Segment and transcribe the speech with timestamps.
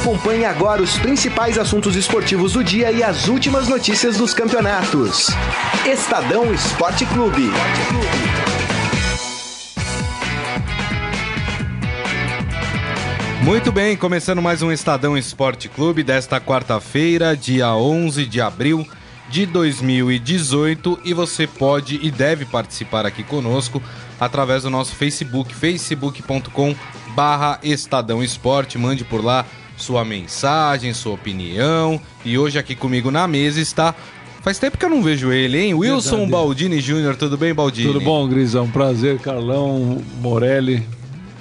[0.00, 5.26] Acompanhe agora os principais assuntos esportivos do dia e as últimas notícias dos campeonatos.
[5.84, 7.50] Estadão Esporte Clube.
[13.42, 18.88] Muito bem, começando mais um Estadão Esporte Clube desta quarta-feira, dia 11 de abril
[19.28, 23.82] de 2018 e você pode e deve participar aqui conosco
[24.18, 26.74] através do nosso Facebook, facebook.com
[27.14, 29.44] barra Estadão Esporte, mande por lá
[29.80, 33.94] sua mensagem, sua opinião e hoje aqui comigo na mesa está
[34.42, 35.74] Faz tempo que eu não vejo ele, hein?
[35.74, 36.30] Wilson Verdade.
[36.30, 37.92] Baldini Júnior, tudo bem, Baldini?
[37.92, 38.66] Tudo bom, Grisão?
[38.70, 40.82] Prazer, Carlão, Morelli.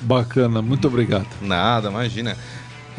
[0.01, 1.25] Bacana, muito obrigado.
[1.41, 2.35] Nada, imagina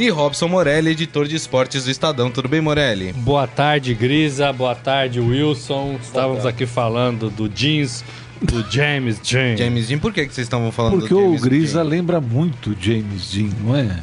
[0.00, 2.30] e Robson Morelli, editor de esportes do Estadão.
[2.30, 3.12] Tudo bem, Morelli?
[3.12, 4.50] Boa tarde, Grisa.
[4.50, 5.98] Boa tarde, Wilson.
[6.02, 8.02] Estávamos aqui falando do jeans
[8.40, 9.58] do James Jean.
[9.58, 11.82] James Jean, por que, que vocês estavam falando Porque do James o Grisa Jean?
[11.82, 14.00] lembra muito James Jean, não é?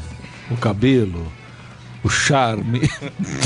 [0.50, 1.32] O cabelo,
[2.04, 2.90] o charme.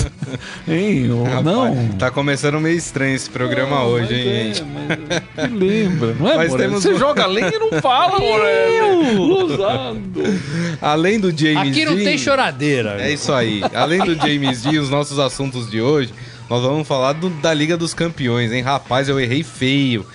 [0.67, 1.09] hein?
[1.25, 1.87] Rapaz, não.
[1.97, 5.11] Tá começando meio estranho esse programa não, hoje, hein, é?
[5.35, 9.57] Mas, lembra, não é, mas temos Você joga além e não fala, Morelli.
[10.81, 13.01] Além do James Aqui não Dean, tem choradeira.
[13.01, 13.61] É isso aí.
[13.73, 16.13] Além do James Dean, os nossos assuntos de hoje,
[16.49, 18.61] nós vamos falar do, da Liga dos Campeões, hein?
[18.61, 20.05] Rapaz, eu errei feio.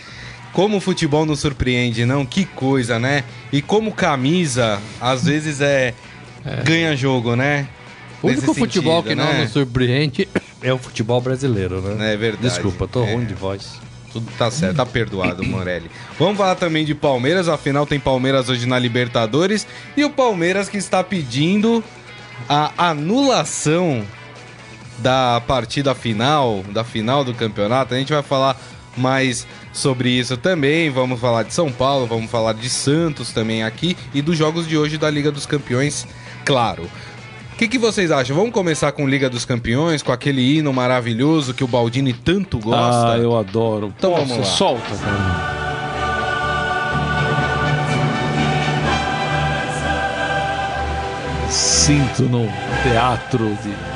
[0.52, 2.24] Como o futebol nos surpreende, não?
[2.24, 3.24] Que coisa, né?
[3.52, 5.92] E como camisa, às vezes é,
[6.46, 6.62] é.
[6.62, 7.68] ganha jogo, né?
[8.22, 9.24] O único futebol que né?
[9.24, 10.28] não nos surpreende
[10.62, 12.14] é o futebol brasileiro, né?
[12.14, 12.48] É verdade.
[12.48, 13.14] Desculpa, tô é.
[13.14, 13.80] ruim de voz.
[14.12, 15.90] Tudo tá certo, tá perdoado, Morelli.
[16.18, 20.78] Vamos falar também de Palmeiras, afinal tem Palmeiras hoje na Libertadores e o Palmeiras que
[20.78, 21.84] está pedindo
[22.48, 24.02] a anulação
[24.98, 27.94] da partida final, da final do campeonato.
[27.94, 28.58] A gente vai falar
[28.96, 30.90] mais sobre isso também.
[30.90, 34.76] Vamos falar de São Paulo, vamos falar de Santos também aqui e dos jogos de
[34.76, 36.06] hoje da Liga dos Campeões,
[36.46, 36.88] claro.
[37.52, 38.36] O que, que, vocês acham?
[38.36, 43.14] Vamos começar com Liga dos Campeões, com aquele hino maravilhoso que o Baldini tanto gosta?
[43.14, 43.92] Ah, eu adoro.
[43.96, 44.44] Então Nossa, vamos lá.
[44.44, 45.66] Solta, cara.
[51.48, 52.46] Sinto no
[52.82, 53.95] teatro de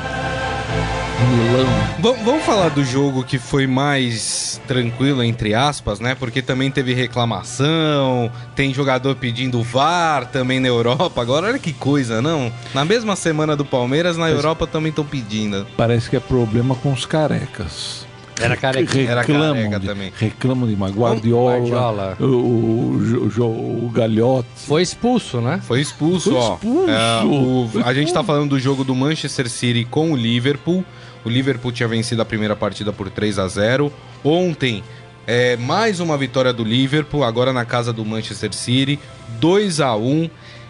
[1.19, 2.15] Milão.
[2.23, 6.15] vamos falar do jogo que foi mais tranquilo, entre aspas, né?
[6.15, 11.21] Porque também teve reclamação, tem jogador pedindo VAR também na Europa.
[11.21, 12.51] Agora, olha que coisa, não?
[12.73, 15.65] Na mesma semana do Palmeiras, na Europa também estão pedindo.
[15.77, 18.10] Parece que é problema com os carecas.
[18.45, 18.93] Era careca.
[18.93, 20.13] Reclamam Era careca de, também.
[20.17, 22.17] Reclamam de uma Guardiola, Guardiola.
[22.19, 24.47] O, o, o, o, Galhote.
[24.55, 25.61] Foi expulso, né?
[25.63, 26.53] Foi expulso, Foi ó.
[26.55, 26.89] Expulso.
[26.89, 30.83] É, o, a gente tá falando do jogo do Manchester City com o Liverpool.
[31.23, 33.93] O Liverpool tinha vencido a primeira partida por 3 a 0
[34.23, 34.83] Ontem,
[35.27, 38.99] é, mais uma vitória do Liverpool, agora na casa do Manchester City,
[39.39, 40.29] 2 a 1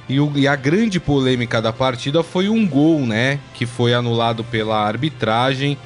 [0.09, 3.39] e, o, e a grande polêmica da partida foi um gol, né?
[3.53, 5.77] Que foi anulado pela arbitragem.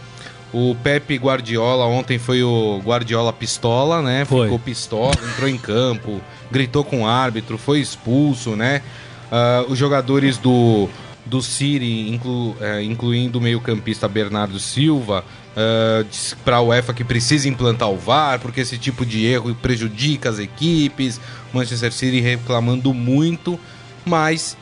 [0.58, 4.24] O Pepe Guardiola, ontem foi o Guardiola pistola, né?
[4.24, 4.46] Foi.
[4.46, 8.82] Ficou pistola, entrou em campo, gritou com o árbitro, foi expulso, né?
[9.30, 10.88] Uh, os jogadores do,
[11.26, 15.26] do City, inclu, é, incluindo o meio-campista Bernardo Silva,
[15.58, 20.30] uh, para a UEFA que precisa implantar o VAR, porque esse tipo de erro prejudica
[20.30, 21.20] as equipes.
[21.52, 23.60] Manchester City reclamando muito,
[24.06, 24.56] mas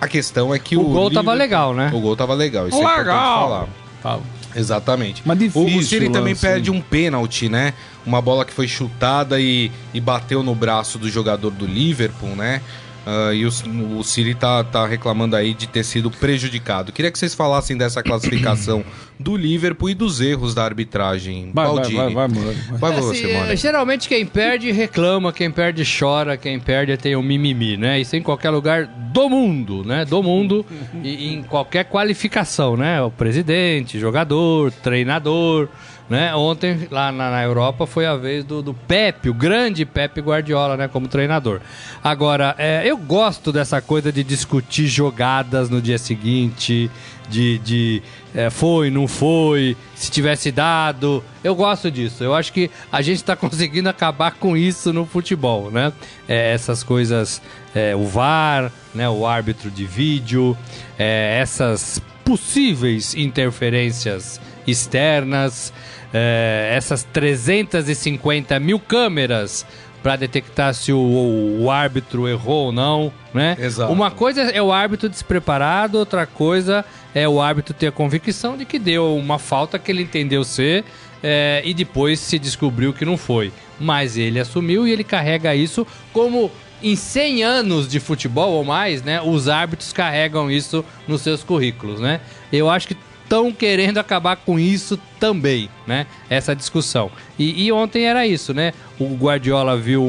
[0.00, 0.80] a questão é que o.
[0.80, 1.90] O gol tava legal, né?
[1.92, 3.00] O gol tava legal, isso legal.
[3.00, 3.68] é falar.
[4.02, 4.39] Tava.
[4.54, 5.22] Exatamente.
[5.24, 5.78] Mas difícil.
[5.78, 7.74] O, City também perde um pênalti, né?
[8.04, 12.60] Uma bola que foi chutada e, e bateu no braço do jogador do Liverpool, né?
[13.10, 13.50] Uh, e o,
[13.98, 16.92] o Siri tá, tá reclamando aí de ter sido prejudicado.
[16.92, 18.84] Queria que vocês falassem dessa classificação
[19.18, 21.50] do Liverpool e dos erros da arbitragem.
[21.52, 22.54] Vai, vai, vai, vai, mano.
[22.78, 23.56] Vai é, você, assim, mano.
[23.56, 27.98] Geralmente quem perde reclama, quem perde chora, quem perde tem o um mimimi, né?
[27.98, 30.04] Isso em qualquer lugar do mundo, né?
[30.04, 30.64] Do mundo
[31.02, 33.02] e em qualquer qualificação, né?
[33.02, 35.68] O presidente, jogador, treinador.
[36.10, 36.34] Né?
[36.34, 40.76] Ontem, lá na, na, Europa, foi a vez do, do Pepe, o grande Pepe Guardiola,
[40.76, 40.88] né?
[40.88, 41.60] Como treinador.
[42.02, 46.90] Agora, é, eu gosto dessa coisa de discutir jogadas no dia seguinte,
[47.28, 48.02] de, de
[48.34, 51.22] é, foi, não foi, se tivesse dado.
[51.44, 52.24] Eu gosto disso.
[52.24, 55.92] Eu acho que a gente está conseguindo acabar com isso no futebol, né?
[56.28, 57.40] É, essas coisas,
[57.72, 59.08] é, o VAR, né?
[59.08, 60.58] o árbitro de vídeo,
[60.98, 65.72] é, essas possíveis interferências externas
[66.12, 69.66] é, essas 350 mil câmeras
[70.02, 73.56] para detectar se o, o, árbitro errou ou não, né?
[73.60, 73.92] Exato.
[73.92, 76.84] Uma coisa é o árbitro despreparado, outra coisa
[77.14, 80.84] é o árbitro ter a convicção de que deu uma falta que ele entendeu ser
[81.22, 83.52] é, e depois se descobriu que não foi.
[83.78, 86.50] Mas ele assumiu e ele carrega isso como
[86.82, 92.00] em 100 anos de futebol ou mais, né, os árbitros carregam isso nos seus currículos,
[92.00, 92.20] né?
[92.52, 96.06] Eu acho que estão querendo acabar com isso também, né?
[96.28, 97.10] Essa discussão.
[97.38, 98.72] E, e, ontem era isso, né?
[98.98, 100.08] O Guardiola viu um,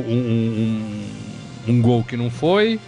[1.68, 2.80] um, um gol que não foi,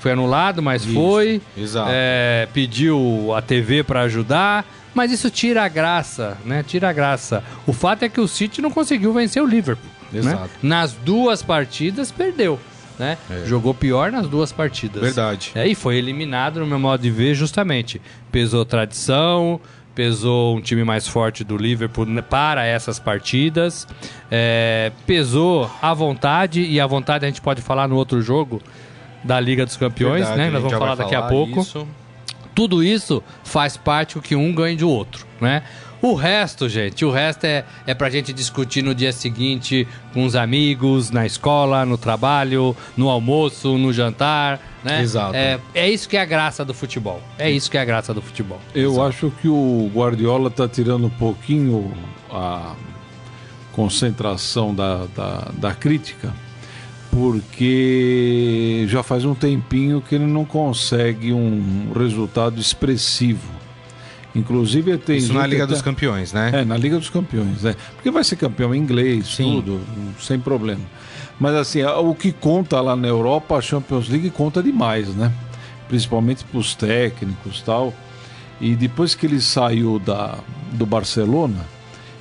[0.00, 1.40] foi anulado, mas isso, foi.
[1.56, 1.90] Exato.
[1.92, 4.66] É, pediu a TV para ajudar.
[4.94, 6.64] Mas isso tira a graça, né?
[6.66, 7.44] Tira a graça.
[7.66, 9.88] O fato é que o City não conseguiu vencer o Liverpool.
[10.10, 10.18] Né?
[10.18, 10.42] Exato.
[10.42, 10.48] Né?
[10.62, 12.58] Nas duas partidas, perdeu.
[12.98, 13.16] Né?
[13.30, 13.46] É.
[13.46, 15.00] Jogou pior nas duas partidas.
[15.00, 15.52] Verdade.
[15.54, 18.00] É, e foi eliminado, no meu modo de ver, justamente.
[18.32, 19.60] Pesou tradição,
[19.98, 23.84] pesou um time mais forte do Liverpool para essas partidas,
[24.30, 28.62] é, pesou a vontade, e a vontade a gente pode falar no outro jogo
[29.24, 30.50] da Liga dos Campeões, Verdade, né?
[30.50, 31.60] Nós vamos falar daqui falar a pouco.
[31.60, 31.88] Isso.
[32.54, 35.64] Tudo isso faz parte o que um ganha do outro, né?
[36.00, 40.36] O resto, gente, o resto é, é pra gente discutir no dia seguinte com os
[40.36, 45.02] amigos, na escola, no trabalho, no almoço, no jantar, né?
[45.02, 45.34] Exato.
[45.34, 47.20] É, é isso que é a graça do futebol.
[47.36, 48.60] É isso que é a graça do futebol.
[48.74, 49.08] Eu Exato.
[49.08, 51.92] acho que o Guardiola tá tirando um pouquinho
[52.30, 52.74] a
[53.72, 56.32] concentração da, da, da crítica,
[57.10, 63.57] porque já faz um tempinho que ele não consegue um resultado expressivo
[64.34, 66.50] Inclusive tem Isso na Liga dos Campeões, né?
[66.54, 67.74] É, na Liga dos Campeões, né?
[67.94, 69.56] Porque vai ser campeão em inglês, Sim.
[69.56, 69.80] tudo,
[70.20, 70.82] sem problema.
[71.40, 75.32] Mas assim, o que conta lá na Europa, a Champions League conta demais, né?
[75.88, 77.94] Principalmente para os técnicos tal.
[78.60, 80.38] E depois que ele saiu da,
[80.72, 81.64] do Barcelona,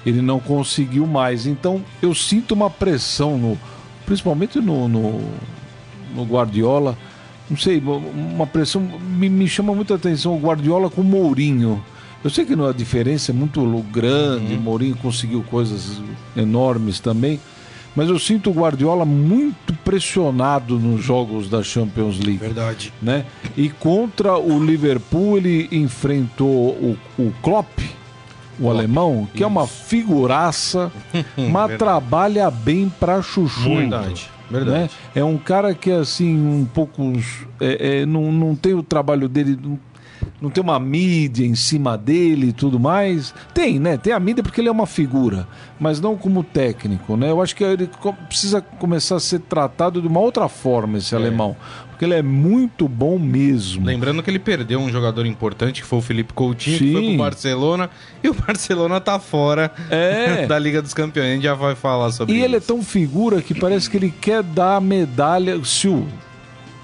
[0.06, 1.46] ele não conseguiu mais.
[1.46, 3.60] Então eu sinto uma pressão, no,
[4.06, 5.22] principalmente no, no,
[6.16, 6.98] no Guardiola.
[7.50, 8.82] Não sei, uma pressão.
[8.82, 11.84] Me, me chama muita atenção o Guardiola com o Mourinho
[12.28, 14.60] eu sei que a diferença é muito grande, uhum.
[14.60, 16.02] Mourinho conseguiu coisas
[16.36, 17.40] enormes também,
[17.96, 22.40] mas eu sinto o Guardiola muito pressionado nos jogos da Champions League.
[22.40, 22.92] Verdade.
[23.02, 23.26] Né?
[23.56, 28.76] E contra o Liverpool ele enfrentou o, o Klopp, o Klopp.
[28.76, 29.44] alemão, que Isso.
[29.46, 30.92] é uma figuraça,
[31.50, 33.74] mas trabalha bem para chuchu.
[33.78, 34.30] Verdade.
[34.52, 34.80] Verdade.
[34.80, 34.90] Né?
[35.16, 37.14] É um cara que, assim, um pouco.
[37.62, 39.58] É, é, não, não tem o trabalho dele
[40.42, 43.34] não tem uma mídia em cima dele e tudo mais.
[43.54, 43.98] Tem, né?
[43.98, 45.48] Tem a mídia porque ele é uma figura,
[45.80, 47.32] mas não como técnico, né?
[47.32, 47.90] Eu acho que ele
[48.28, 51.18] precisa começar a ser tratado de uma outra forma, esse é.
[51.18, 51.56] alemão.
[51.90, 53.84] Porque ele é muito bom mesmo.
[53.84, 56.86] Lembrando que ele perdeu um jogador importante, que foi o Felipe Coutinho, Sim.
[56.86, 57.90] que foi pro Barcelona,
[58.24, 60.46] e o Barcelona tá fora é.
[60.48, 61.32] da Liga dos Campeões.
[61.32, 62.44] A gente já vai falar sobre e isso.
[62.44, 65.60] E ele é tão figura que parece que ele quer dar a medalha.
[65.66, 66.06] Se o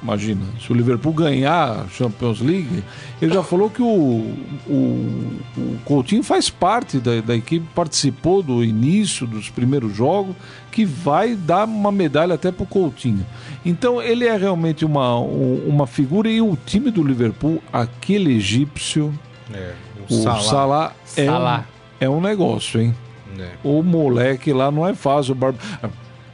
[0.03, 2.83] Imagina, se o Liverpool ganhar a Champions League,
[3.21, 4.35] ele já falou que o,
[4.67, 10.35] o, o Coutinho faz parte da, da, equipe, participou do início dos primeiros jogos,
[10.69, 13.25] que vai dar uma medalha até para o Coutinho.
[13.63, 19.17] Então ele é realmente uma, uma figura e o time do Liverpool, aquele egípcio,
[19.53, 19.71] é,
[20.09, 21.59] o, o Salah, Salah, é, Salah.
[22.01, 22.93] Um, é um negócio, hein?
[23.39, 23.51] É.
[23.63, 25.31] O moleque lá não é fácil.
[25.31, 25.55] O Bar...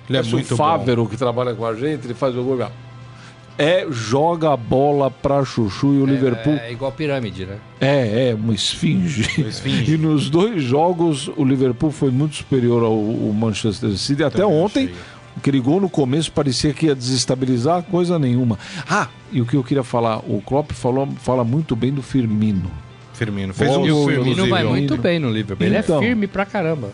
[0.10, 2.58] Ele é muito o Fávero que trabalha com a gente, ele faz o gol
[3.60, 6.54] é joga a bola pra Chuchu e o é, Liverpool.
[6.54, 7.58] É igual pirâmide, né?
[7.82, 9.30] É, é, uma esfinge.
[9.38, 9.92] Uma esfinge.
[9.94, 14.24] e nos dois jogos o Liverpool foi muito superior ao, ao Manchester City.
[14.24, 14.96] Até Também ontem, achei.
[15.36, 18.58] aquele gol no começo parecia que ia desestabilizar coisa nenhuma.
[18.90, 22.72] Ah, e o que eu queria falar, o Klopp falou, fala muito bem do Firmino.
[23.14, 25.68] Firmino fez um o Firmino vai muito bem no Liverpool.
[25.68, 26.94] Ele é então, firme pra caramba.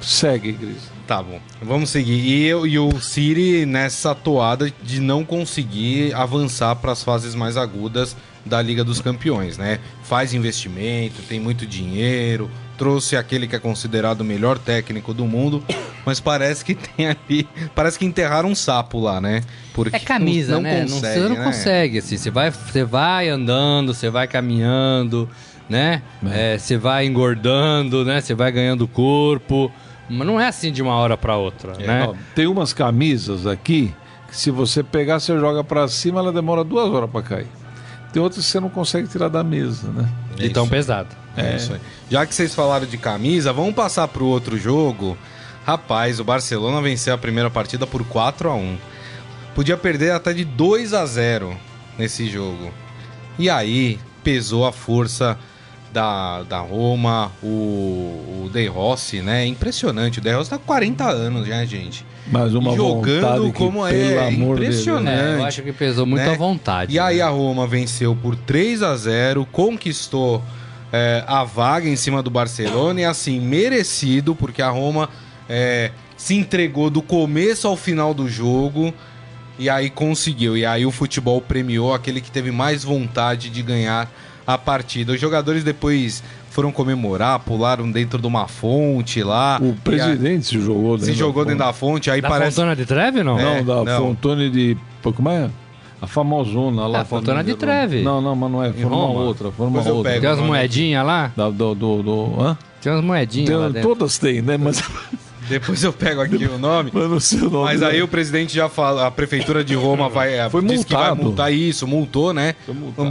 [0.00, 0.90] Segue, Cris.
[1.12, 1.38] Tá bom.
[1.60, 2.24] Vamos seguir.
[2.24, 7.58] E, eu, e o Siri nessa toada de não conseguir avançar para as fases mais
[7.58, 8.16] agudas
[8.46, 9.78] da Liga dos Campeões, né?
[10.04, 15.62] Faz investimento, tem muito dinheiro, trouxe aquele que é considerado o melhor técnico do mundo,
[16.06, 19.42] mas parece que tem ali, parece que enterraram um sapo lá, né?
[19.74, 20.80] Porque é camisa, não, não né?
[20.80, 21.44] Consegue, não, você não né?
[21.44, 25.28] consegue, assim, você vai, você vai andando, você vai caminhando,
[25.68, 26.00] né?
[26.24, 26.54] É.
[26.54, 28.22] É, você vai engordando, né?
[28.22, 29.70] Você vai ganhando corpo.
[30.08, 32.06] Mas não é assim de uma hora para outra, é, né?
[32.08, 33.94] Ó, tem umas camisas aqui
[34.28, 37.48] que se você pegar, você joga para cima, ela demora duas horas para cair.
[38.12, 40.08] Tem outras que você não consegue tirar da mesa, né?
[40.38, 41.08] É tão pesado.
[41.36, 41.52] É.
[41.52, 41.80] é isso aí.
[42.10, 45.16] Já que vocês falaram de camisa, vamos passar para o outro jogo.
[45.64, 48.76] Rapaz, o Barcelona venceu a primeira partida por 4 a 1
[49.54, 51.56] Podia perder até de 2 a 0
[51.98, 52.72] nesse jogo.
[53.38, 55.38] E aí pesou a força
[55.92, 59.46] da, da Roma, o, o De Rossi, né?
[59.46, 60.18] Impressionante.
[60.18, 62.04] O De Rossi tá com 40 anos já, gente.
[62.30, 65.16] Mas uma jogando como é impressionante.
[65.16, 65.40] Dele, né?
[65.40, 66.34] Eu acho que pesou muito né?
[66.36, 66.92] vontade.
[66.92, 67.02] E né?
[67.02, 70.42] aí a Roma venceu por 3 a 0 conquistou
[70.92, 75.08] é, a vaga em cima do Barcelona e assim, merecido, porque a Roma
[75.48, 78.94] é, se entregou do começo ao final do jogo.
[79.58, 80.56] E aí conseguiu.
[80.56, 84.10] E aí o futebol premiou aquele que teve mais vontade de ganhar
[84.46, 85.12] a partida.
[85.12, 89.58] Os jogadores depois foram comemorar, pularam dentro de uma fonte lá.
[89.60, 92.56] O presidente se jogou dentro Se jogou dentro da fonte, aí da parece...
[92.56, 93.38] Fontana de Treve, não?
[93.38, 94.06] É, não, da não.
[94.06, 94.76] Fontana de...
[95.02, 95.50] Como é?
[96.02, 97.02] A famosona lá.
[97.02, 98.02] A Fontana de Treve.
[98.02, 98.72] Não, não, mas não é.
[98.72, 99.52] Foi uma outra.
[99.52, 100.20] Foi uma outra.
[100.20, 101.32] Tem as moedinhas lá?
[101.36, 102.58] Da, do, do, do, hã?
[102.80, 103.88] Tem umas moedinhas tem, lá dentro.
[103.88, 104.56] Todas tem, né?
[104.56, 104.82] Mas...
[105.48, 106.90] Depois eu pego aqui o nome.
[106.92, 110.08] Mas, não sei o nome mas aí o presidente já fala, a prefeitura de Roma
[110.08, 110.48] vai.
[110.50, 110.84] Foi multado.
[110.84, 112.54] que vai multar isso, multou, né?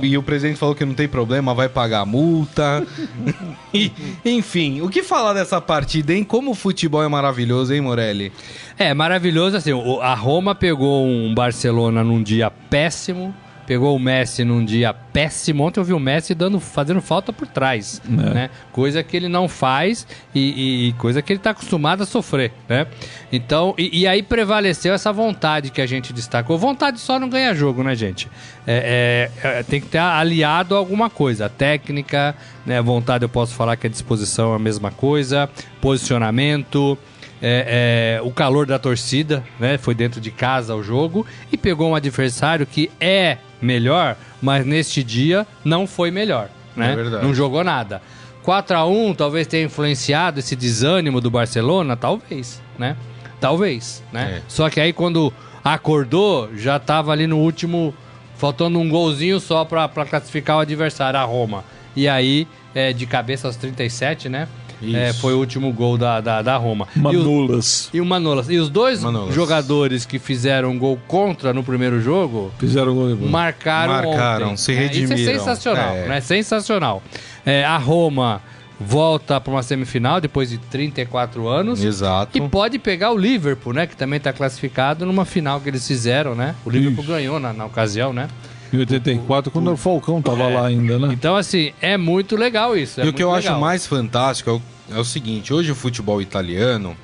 [0.02, 2.86] E o presidente falou que não tem problema, vai pagar a multa.
[3.74, 3.92] e,
[4.24, 6.24] enfim, o que falar dessa partida, hein?
[6.24, 8.32] Como o futebol é maravilhoso, hein, Morelli?
[8.78, 9.72] É, maravilhoso, assim,
[10.02, 13.34] a Roma pegou um Barcelona num dia péssimo
[13.66, 15.64] pegou o Messi num dia péssimo.
[15.64, 18.12] Ontem eu vi o Messi dando, fazendo falta por trás, é.
[18.12, 18.50] né?
[18.72, 22.88] Coisa que ele não faz e, e coisa que ele está acostumado a sofrer, né?
[23.32, 26.58] Então, e, e, aí prevaleceu essa vontade que a gente destacou.
[26.58, 28.28] Vontade só não ganha jogo, né, gente?
[28.66, 31.50] É, é, é tem que ter aliado a alguma coisa.
[31.50, 32.82] técnica, né?
[32.82, 35.50] Vontade eu posso falar que a disposição é a mesma coisa.
[35.80, 36.98] Posicionamento...
[37.44, 39.76] É, é, o calor da torcida, né?
[39.76, 45.04] Foi dentro de casa o jogo e pegou um adversário que é melhor, mas neste
[45.04, 46.94] dia não foi melhor, né?
[46.94, 47.26] É verdade.
[47.26, 48.02] Não jogou nada.
[48.44, 52.98] 4 a 1 talvez tenha influenciado esse desânimo do Barcelona, talvez, né?
[53.40, 54.38] Talvez, né?
[54.38, 54.42] É.
[54.48, 55.32] Só que aí quando
[55.64, 57.94] acordou, já estava ali no último,
[58.38, 61.64] faltando um golzinho só para classificar o adversário, a Roma.
[61.96, 64.48] E aí, é, de cabeça aos 37, né?
[64.94, 66.88] É, foi o último gol da, da, da Roma.
[66.96, 67.90] Manolas.
[67.94, 68.50] E, o, e o Manolas.
[68.50, 69.34] E os dois Manolas.
[69.34, 74.58] jogadores que fizeram gol contra no primeiro jogo fizeram gol marcaram, marcaram ontem.
[74.58, 75.16] se redimiram.
[75.16, 76.08] É, isso é sensacional, é.
[76.08, 76.22] né?
[76.22, 77.04] Sensacional.
[77.46, 78.42] É, a Roma
[78.80, 81.84] volta para uma semifinal depois de 34 anos.
[81.84, 82.38] Exato.
[82.38, 83.86] E pode pegar o Liverpool, né?
[83.86, 86.56] Que também está classificado numa final que eles fizeram, né?
[86.66, 87.14] O Liverpool Ixi.
[87.14, 88.28] ganhou na, na ocasião, né?
[88.74, 90.56] Em 84, quando o Falcão tava é.
[90.56, 91.10] lá ainda, né?
[91.12, 93.02] Então, assim, é muito legal isso.
[93.02, 93.54] É e o que eu legal.
[93.54, 96.96] acho mais fantástico é o, é o, seguinte: hoje o futebol italiano,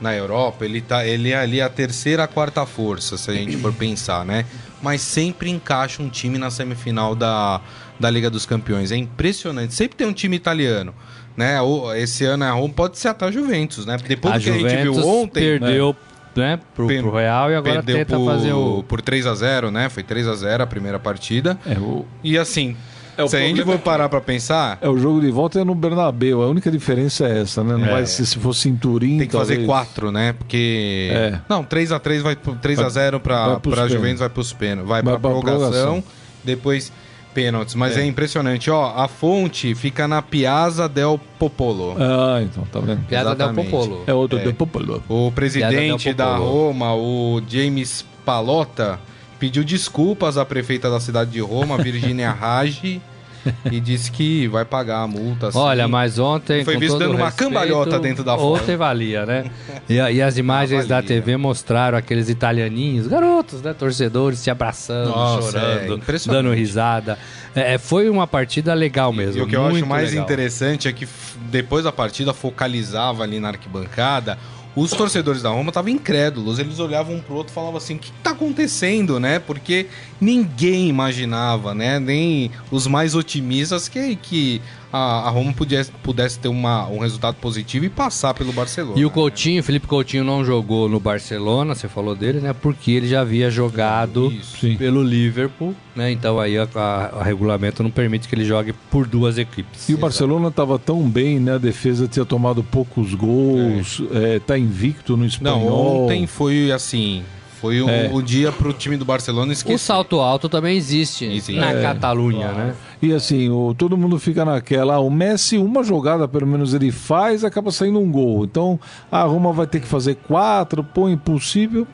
[0.00, 3.56] na Europa, ele, tá, ele é ali a terceira, a quarta força, se a gente
[3.56, 4.44] for pensar, né?
[4.82, 7.60] Mas sempre encaixa um time na semifinal da,
[8.00, 8.90] da Liga dos Campeões.
[8.90, 9.74] É impressionante.
[9.74, 10.92] Sempre tem um time italiano.
[11.36, 11.56] Né?
[11.96, 13.96] Esse ano a Roma pode ser até a Juventus, né?
[13.96, 15.40] Depois a do que Juventus a gente viu ontem.
[15.40, 16.11] Perdeu né?
[16.34, 18.82] Né, pro, pro Real e agora tenta por, fazer o...
[18.82, 19.88] Por 3 a 0 né?
[19.88, 21.58] Foi 3 a 0 a primeira partida.
[21.66, 22.04] É, o...
[22.22, 22.76] E assim,
[23.16, 24.78] é, se a gente for parar pra pensar...
[24.80, 26.42] É, o jogo de volta é no Bernabéu.
[26.42, 27.76] A única diferença é essa, né?
[27.76, 27.90] Não é.
[27.90, 29.60] vai ser se fosse em Turim, Tem que talvez...
[29.60, 30.32] fazer 4, né?
[30.32, 31.10] Porque...
[31.12, 31.40] É.
[31.48, 32.36] Não, 3 a 3 vai...
[32.36, 34.88] 3 a 0 pra, pra Juventus vai pros pênaltis.
[34.88, 35.70] Vai, vai pra, pra prorrogação.
[35.70, 36.04] prorrogação.
[36.44, 36.92] Depois
[37.34, 38.02] pênaltis, mas é.
[38.02, 38.06] é.
[38.06, 38.70] impressionante.
[38.70, 41.96] Ó, a fonte fica na Piazza del Popolo.
[41.98, 43.04] Ah, então, tá vendo?
[43.06, 44.04] Piazza del Popolo.
[44.06, 44.42] É outro é.
[44.42, 45.02] del Popolo.
[45.08, 48.98] O presidente da Roma, o James Palota,
[49.38, 53.00] pediu desculpas à prefeita da cidade de Roma, Virginia Raggi,
[53.70, 55.48] e disse que vai pagar a multa.
[55.48, 55.58] Assim.
[55.58, 56.64] Olha, mas ontem.
[56.64, 58.62] Foi visto dando uma respeito, cambalhota dentro da foto.
[58.62, 59.44] Ontem valia, né?
[59.88, 63.74] E, e as imagens da TV mostraram aqueles italianinhos, garotos, né?
[63.74, 67.18] Torcedores se abraçando, Nossa, chorando, é, dando risada.
[67.54, 69.40] É, é, foi uma partida legal mesmo.
[69.40, 70.24] E o que eu acho mais legal.
[70.24, 71.06] interessante é que
[71.50, 74.38] depois da partida focalizava ali na arquibancada
[74.74, 76.58] os torcedores da Roma estavam incrédulos.
[76.58, 79.38] Eles olhavam um pro outro e falavam assim: o que está acontecendo, né?
[79.38, 79.86] Porque
[80.20, 81.98] ninguém imaginava, né?
[81.98, 87.36] Nem os mais otimistas que, que a, a Roma pudesse, pudesse ter uma, um resultado
[87.36, 88.98] positivo e passar pelo Barcelona.
[88.98, 89.62] E o Coutinho, né?
[89.62, 92.52] Felipe Coutinho não jogou no Barcelona, você falou dele, né?
[92.52, 94.76] Porque ele já havia jogado Isso.
[94.76, 96.12] pelo Liverpool, né?
[96.12, 99.88] Então aí a, a, a, regulamento não permite que ele jogue por duas equipes.
[99.88, 101.54] E o Barcelona estava tão bem, né?
[101.54, 104.36] A defesa tinha tomado poucos gols, é.
[104.36, 105.60] É, tá invicto no espanhol.
[105.60, 107.22] Não, ontem foi assim,
[107.62, 108.10] foi o, é.
[108.12, 109.76] o dia para o time do Barcelona esquecer.
[109.76, 111.80] O salto alto também existe, na é.
[111.80, 112.74] Catalunha, né?
[113.00, 114.94] E assim, o, todo mundo fica naquela.
[114.94, 118.44] Ah, o Messi, uma jogada pelo menos ele faz, acaba saindo um gol.
[118.44, 118.80] Então
[119.12, 121.86] a Roma vai ter que fazer quatro, pô, impossível.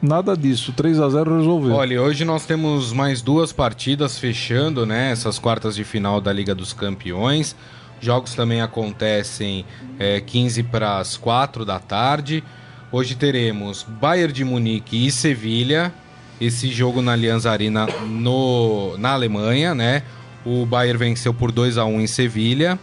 [0.00, 1.74] Nada disso, 3 a 0 resolveu.
[1.74, 5.10] Olha, hoje nós temos mais duas partidas fechando, né?
[5.10, 7.56] Essas quartas de final da Liga dos Campeões.
[8.00, 9.64] Jogos também acontecem
[9.98, 12.44] é, 15 para as 4 da tarde.
[12.90, 15.92] Hoje teremos Bayern de Munique e Sevilha.
[16.40, 20.02] Esse jogo na Allianz Arena no, na Alemanha, né?
[20.42, 22.78] O Bayern venceu por 2 a 1 em Sevilha.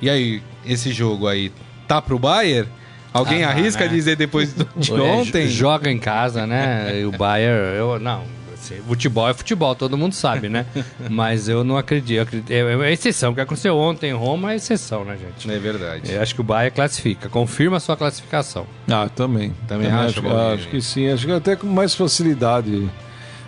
[0.00, 1.52] E aí, esse jogo aí
[1.86, 2.70] tá pro Bayern?
[3.12, 3.88] Alguém ah, arrisca né?
[3.92, 5.46] dizer depois de ontem?
[5.46, 6.98] Joga em casa, né?
[6.98, 8.24] E o Bayern, eu não,
[8.70, 10.64] Assim, futebol é futebol, todo mundo sabe, né?
[11.10, 12.22] Mas eu não acredito.
[12.22, 13.32] acredito é, é exceção.
[13.32, 15.50] O que aconteceu ontem em Roma é exceção, né, gente?
[15.50, 16.12] É verdade.
[16.12, 18.66] Eu acho que o Bahia classifica, confirma a sua classificação.
[18.88, 19.52] Ah, também.
[19.66, 20.20] Também, também acho.
[20.20, 21.08] Acho, acho, que sim.
[21.10, 22.88] Acho que até com mais facilidade.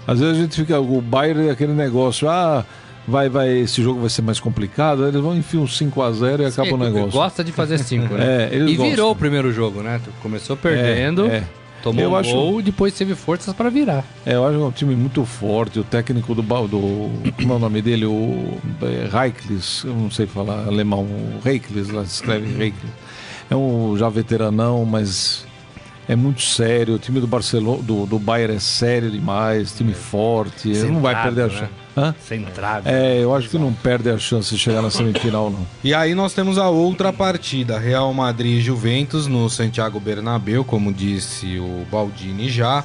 [0.06, 2.64] Às vezes a gente fica, o Bayern é aquele negócio, ah,
[3.06, 6.74] vai, vai, esse jogo vai ser mais complicado, eles vão enfiar um 5x0 e acaba
[6.74, 7.10] o negócio.
[7.10, 8.48] Gosta de fazer 5, né?
[8.50, 9.10] É, eles e virou gostam.
[9.10, 10.00] o primeiro jogo, né?
[10.20, 11.44] Começou perdendo, É, é.
[11.82, 14.04] Tomou Eu um acho- gol e depois teve forças para virar.
[14.24, 15.78] É, eu acho que é um time muito forte.
[15.80, 16.42] O técnico do.
[16.42, 18.06] Do como é o nome dele?
[18.06, 21.02] O é, Reiklis, eu não sei falar alemão.
[21.02, 22.90] O Reiklis, lá se escreve Reiklis.
[23.50, 25.44] É um já veteranão, mas
[26.08, 26.94] é muito sério.
[26.94, 30.70] O time do Barcelona, do, do Bayern é sério demais, time forte.
[30.70, 31.68] Ele não vai perder a né?
[31.96, 32.14] Hã?
[32.20, 32.88] Centrado.
[32.88, 35.66] É, eu acho que não perde a chance de chegar na semifinal, não.
[35.84, 40.92] E aí nós temos a outra partida, Real Madrid e Juventus no Santiago Bernabéu, como
[40.92, 42.84] disse o Baldini já.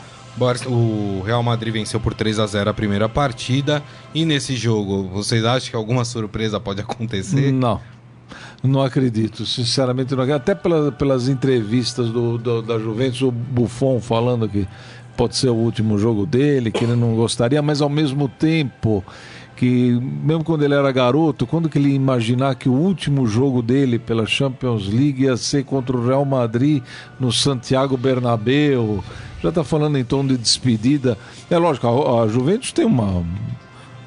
[0.68, 3.82] O Real Madrid venceu por 3 a 0 a primeira partida.
[4.14, 7.52] E nesse jogo, vocês acham que alguma surpresa pode acontecer?
[7.52, 7.80] Não.
[8.64, 10.42] Não acredito, sinceramente não acredito.
[10.42, 14.68] Até pela- pelas entrevistas do, do- da Juventus, o Buffon falando que
[15.18, 19.04] pode ser o último jogo dele, que ele não gostaria, mas ao mesmo tempo
[19.56, 23.98] que, mesmo quando ele era garoto, quando que ele imaginar que o último jogo dele
[23.98, 26.84] pela Champions League ia ser contra o Real Madrid
[27.20, 29.04] no Santiago Bernabéu?
[29.42, 31.18] Já está falando em tom de despedida.
[31.50, 33.26] É lógico, a, a Juventus tem uma,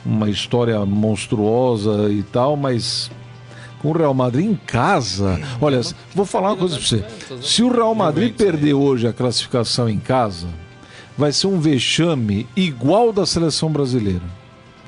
[0.07, 3.11] uma história monstruosa e tal, mas
[3.83, 5.41] com o Real Madrid em casa.
[5.61, 5.81] Olha,
[6.15, 7.05] vou falar uma coisa pra você.
[7.43, 10.47] Se o Real Madrid perder hoje a classificação em casa,
[11.21, 14.23] vai ser um vexame igual da seleção brasileira.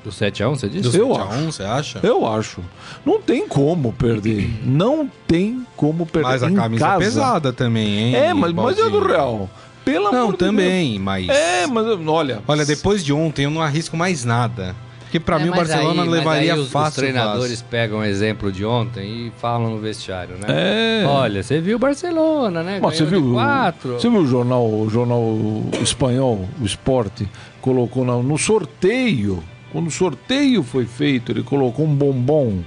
[0.02, 0.98] Do 7x1, você disse?
[0.98, 1.38] Eu 7 a acho.
[1.38, 2.00] 1, você acha?
[2.02, 2.60] Eu acho.
[3.06, 4.50] Não tem como perder.
[4.64, 6.28] Não tem como perder.
[6.28, 7.02] Mas a em camisa casa.
[7.02, 8.16] é pesada também, hein?
[8.16, 9.06] É, mas, mas é do?
[9.06, 9.48] Real.
[9.84, 11.26] Pelo Não, amor de também, mas.
[11.26, 11.38] Deus.
[11.38, 12.42] É, mas olha.
[12.48, 14.74] Olha, depois de ontem eu não arrisco mais nada.
[15.12, 16.88] Porque pra É, mim o Barcelona aí- mas levaria aí os, fácil.
[16.88, 17.66] Os treinadores fácil.
[17.68, 20.46] pegam o exemplo de ontem e falam no vestiário, né?
[21.02, 21.04] É.
[21.06, 22.78] Olha, você viu o Barcelona, né?
[22.82, 24.00] Mas você viu, quatro.
[24.00, 25.22] você viu o jornal, o jornal
[25.82, 27.28] espanhol, o Esporte,
[27.60, 32.60] colocou na- no sorteio, quando o sorteio foi feito, ele colocou um bombom.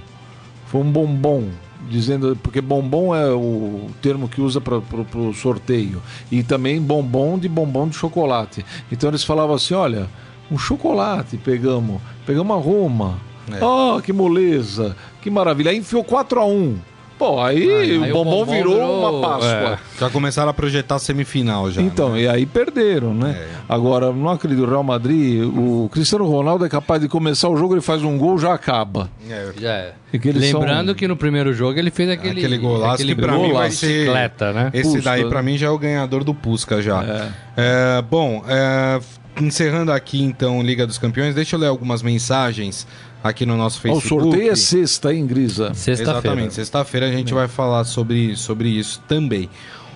[0.66, 1.48] Foi um bombom,
[1.90, 6.00] dizendo, porque bombom é o termo que usa para o sorteio.
[6.30, 8.64] E também bombom de bombom de chocolate.
[8.92, 10.06] Então eles falavam assim: olha,
[10.50, 13.14] um chocolate pegamos, pegamos a Roma.
[13.52, 13.64] É.
[13.64, 15.70] Oh, que moleza, que maravilha.
[15.70, 16.76] Aí enfiou 4 a 1
[17.18, 17.70] Pô, aí,
[18.02, 19.48] Aí o bombom, virou, uma Páscoa.
[19.48, 19.78] é.
[19.98, 21.80] Já começaram a projetar a semifinal já.
[21.80, 22.20] Então, né?
[22.22, 23.30] e aí perderam, né?
[23.40, 23.46] É.
[23.66, 27.72] Agora, não acredito, o Real Madrid, o Cristiano Ronaldo é capaz de começar o jogo,
[27.72, 29.08] ele faz um gol, já acaba.
[29.30, 29.92] É, Já é.
[30.12, 33.38] Lembrando são- que no primeiro jogo ele fez aquele, Aquele golaço aquele que pra mim
[33.44, 34.70] vai golaço ser- bicicleta, né?
[34.74, 37.02] Esse daí pra mim já é o ganhador do Pusca já.
[37.02, 37.28] É.
[37.56, 39.00] É, bom, é,
[39.40, 42.86] encerrando aqui então Liga dos Campeões, deixa eu ler algumas mensagens
[43.22, 44.22] aqui no nosso Ó, o Facebook.
[44.22, 45.74] sorteio é sexta, hein, Grisa?
[45.74, 46.18] Sexta-feira.
[46.18, 49.48] Exatamente, sexta-feira a gente vai falar sobre, sobre isso também.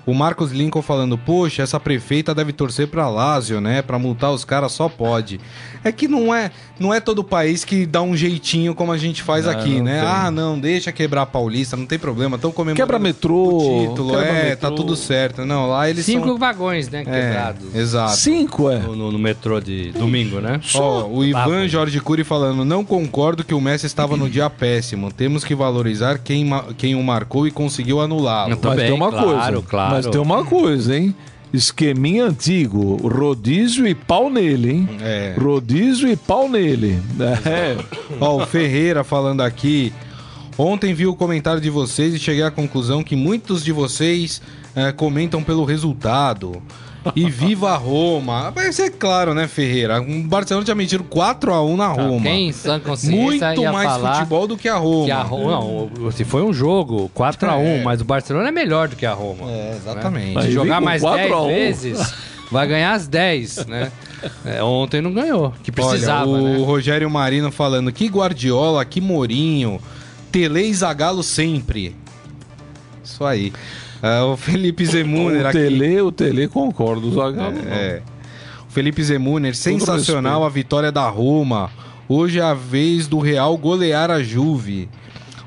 [0.07, 3.83] O Marcos Lincoln falando, poxa, essa prefeita deve torcer pra Lázio, né?
[3.83, 5.41] Pra multar os caras só pode.
[5.85, 9.23] É que não é, não é todo país que dá um jeitinho como a gente
[9.23, 10.01] faz Não, aqui, não né?
[10.01, 10.09] tem.
[10.09, 14.11] Ah, não, deixa quebrar a Paulista, não tem problema, estão comemorando Quebra metrô, o título,
[14.13, 14.71] quebra é, metrô.
[14.71, 15.45] tá tudo certo.
[15.45, 16.39] Não, lá eles Cinco são...
[16.39, 17.01] vagões, né?
[17.01, 17.75] É, Quebrados.
[17.75, 18.17] exato.
[18.17, 18.79] Cinco, é.
[18.79, 20.61] No, no- no metrô de domingo, né?
[20.75, 21.67] Ó, o Ivan.
[21.69, 25.11] Jorge Cury falando, não concordo que o Messi estava no dia péssimo.
[25.13, 28.59] Temos que valorizar quem, quem o marcou e conseguiu anulá-lo.
[28.63, 29.63] Mas tem uma claro, coisa.
[29.63, 29.90] claro.
[29.91, 31.15] Mas tem uma coisa, hein?
[31.53, 34.89] Esqueminha antigo, rodízio e pau nele, hein?
[35.03, 35.35] É.
[35.37, 37.01] Rodízio e pau nele.
[37.45, 37.77] É.
[38.21, 39.93] Ó, o Ferreira falando aqui.
[40.57, 44.43] Ontem vi o comentário de vocês e cheguei à conclusão que muitos de vocês
[44.77, 46.63] eh, comentam pelo resultado.
[47.17, 48.51] E viva a Roma!
[48.51, 50.01] Vai ser claro, né, Ferreira?
[50.01, 52.21] O Barcelona tinha metido 4x1 na Roma.
[52.23, 55.05] Quem em sã consciência Muito ia mais falar futebol do que a Roma.
[55.07, 55.51] que a Roma...
[55.53, 57.83] Não, se foi um jogo 4x1, É.
[57.83, 59.51] mas o Barcelona é melhor do que a Roma.
[59.51, 60.39] É, exatamente.
[60.39, 61.47] Aí Se jogar mais 4 10 a 1.
[61.49, 62.15] vezes,
[62.51, 63.91] vai ganhar as 10, né?
[64.45, 66.65] É, ontem não ganhou, que precisava, Olha, o né?
[66.65, 69.81] Rogério Marino falando que Guardiola, que Mourinho,
[70.31, 71.97] Tele e Zagallo sempre.
[73.03, 73.51] Isso aí.
[74.03, 75.59] Ah, o Felipe Zemuner O aqui.
[75.59, 77.59] Tele, o Tele concordo, o Zagallo.
[77.69, 78.03] É.
[78.69, 81.71] O Felipe Zemuner, sensacional a vitória da Roma.
[82.09, 84.89] Hoje é a vez do Real golear a Juve.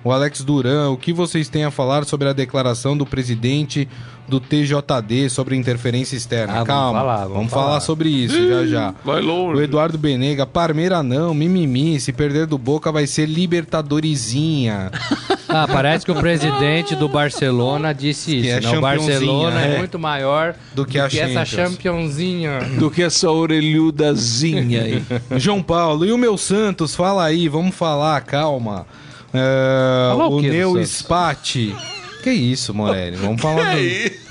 [0.03, 3.87] O Alex Duran, o que vocês têm a falar sobre a declaração do presidente
[4.27, 6.53] do TJD sobre interferência externa?
[6.53, 7.65] Ah, vamos Calma, falar, vamos, vamos falar.
[7.67, 7.79] falar.
[7.79, 8.93] sobre isso já já.
[9.03, 9.63] Vai O longe.
[9.63, 14.91] Eduardo Benega, Parmeira não, mimimi, se perder do Boca vai ser Libertadorizinha.
[15.53, 18.77] Ah, parece que o presidente do Barcelona disse isso, é né?
[18.77, 19.75] O Barcelona é.
[19.75, 19.77] é.
[19.77, 21.49] muito maior Do que a essa Champions.
[21.49, 22.59] championzinha.
[22.79, 25.03] Do que essa orelhudazinha aí.
[25.37, 26.95] João Paulo, e o meu Santos?
[26.95, 28.87] Fala aí, vamos falar, calma.
[29.33, 30.89] É, o do Santos?
[30.89, 31.75] Spati.
[32.23, 33.17] Que isso, Morelli?
[33.17, 34.22] Vamos falar do...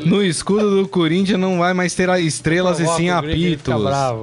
[0.00, 3.74] No escudo do Corinthians não vai mais ter estrelas e sim apitos.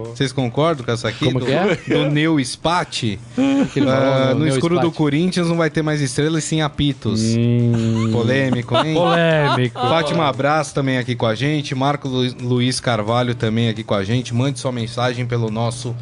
[0.09, 1.25] Vocês concordam com essa aqui?
[1.25, 1.75] Como do, que é?
[1.87, 3.19] Do Neo Spati?
[3.35, 4.91] Falou Ah, no meu escuro do.
[4.91, 7.21] Corinthians não vai ter mais estrelas e sim apitos.
[7.37, 8.93] Hum, Polêmico, hein?
[8.95, 9.79] polêmico.
[9.79, 11.73] Fátima Abraço também aqui com a gente.
[11.75, 14.33] Marco Lu- Luiz Carvalho também aqui com a gente.
[14.33, 15.95] Mande sua mensagem pelo nosso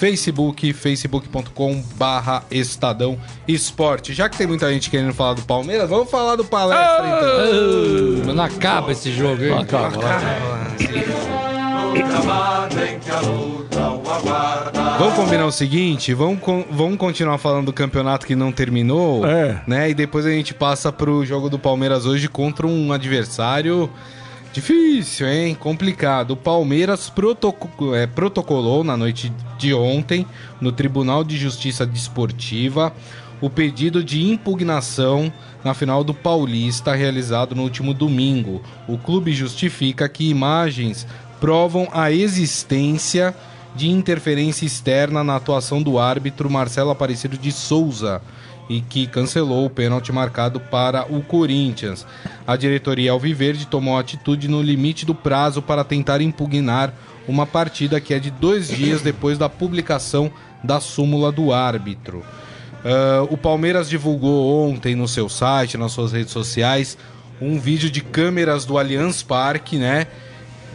[0.00, 4.14] Facebook, facebook.com barra Estadão Esporte.
[4.14, 8.30] Já que tem muita gente querendo falar do Palmeiras, vamos falar do palestra então.
[8.30, 9.58] Ah, não acaba esse jogo, hein?
[9.58, 10.20] Acaba, lá.
[14.98, 19.60] Vamos combinar o seguinte, vamos, con- vamos continuar falando do campeonato que não terminou, É.
[19.66, 19.90] né?
[19.90, 23.90] E depois a gente passa pro jogo do Palmeiras hoje contra um adversário
[24.52, 25.54] difícil, hein?
[25.54, 26.32] Complicado.
[26.32, 30.26] O Palmeiras protoco- é, protocolou na noite de ontem
[30.60, 32.92] no Tribunal de Justiça Desportiva
[33.40, 35.32] o pedido de impugnação
[35.64, 38.62] na final do Paulista realizado no último domingo.
[38.86, 41.06] O clube justifica que imagens
[41.40, 43.34] provam a existência
[43.74, 48.20] de interferência externa na atuação do árbitro Marcelo Aparecido de Souza
[48.70, 52.06] e que cancelou o pênalti marcado para o Corinthians.
[52.46, 56.94] A diretoria Alviverde tomou atitude no limite do prazo para tentar impugnar
[57.26, 60.30] uma partida que é de dois dias depois da publicação
[60.62, 62.24] da súmula do árbitro.
[62.84, 66.96] Ah, o Palmeiras divulgou ontem no seu site, nas suas redes sociais,
[67.42, 70.06] um vídeo de câmeras do Allianz Parque, né?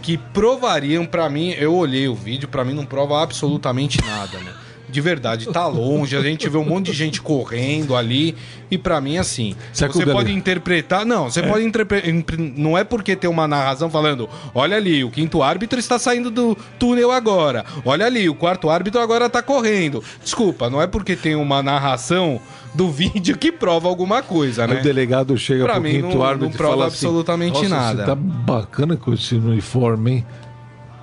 [0.01, 4.51] Que provariam pra mim, eu olhei o vídeo, pra mim não prova absolutamente nada, né?
[4.87, 8.35] De verdade, tá longe, a gente vê um monte de gente correndo ali,
[8.69, 11.05] e pra mim, assim, Será que você pode interpretar.
[11.05, 12.11] Não, você pode interpretar.
[12.55, 16.55] Não é porque tem uma narração falando: olha ali, o quinto árbitro está saindo do
[16.79, 17.65] túnel agora.
[17.83, 20.03] Olha ali, o quarto árbitro agora tá correndo.
[20.23, 22.39] Desculpa, não é porque tem uma narração
[22.73, 24.79] do vídeo que prova alguma coisa, né?
[24.79, 27.63] o delegado chega Pra pro mim, quinto não- árbitro não e prova fala assim, absolutamente
[27.63, 30.25] "Nossa, nada." Você tá bacana com esse uniforme, hein?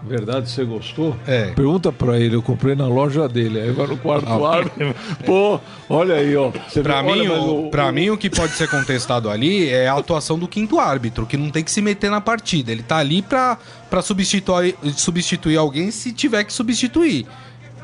[0.05, 1.17] Verdade, você gostou?
[1.27, 1.53] É.
[1.53, 3.61] Pergunta pra ele, eu comprei na loja dele.
[3.61, 4.95] Aí vai no quarto árbitro.
[5.25, 6.51] Pô, olha aí, ó.
[6.51, 10.49] Vê- mim, o, pra mim, o que pode ser contestado ali é a atuação do
[10.49, 12.73] quinto árbitro, que não tem que se meter na partida.
[12.73, 13.57] Ele tá ali pra,
[13.89, 17.27] pra substituir, substituir alguém se tiver que substituir.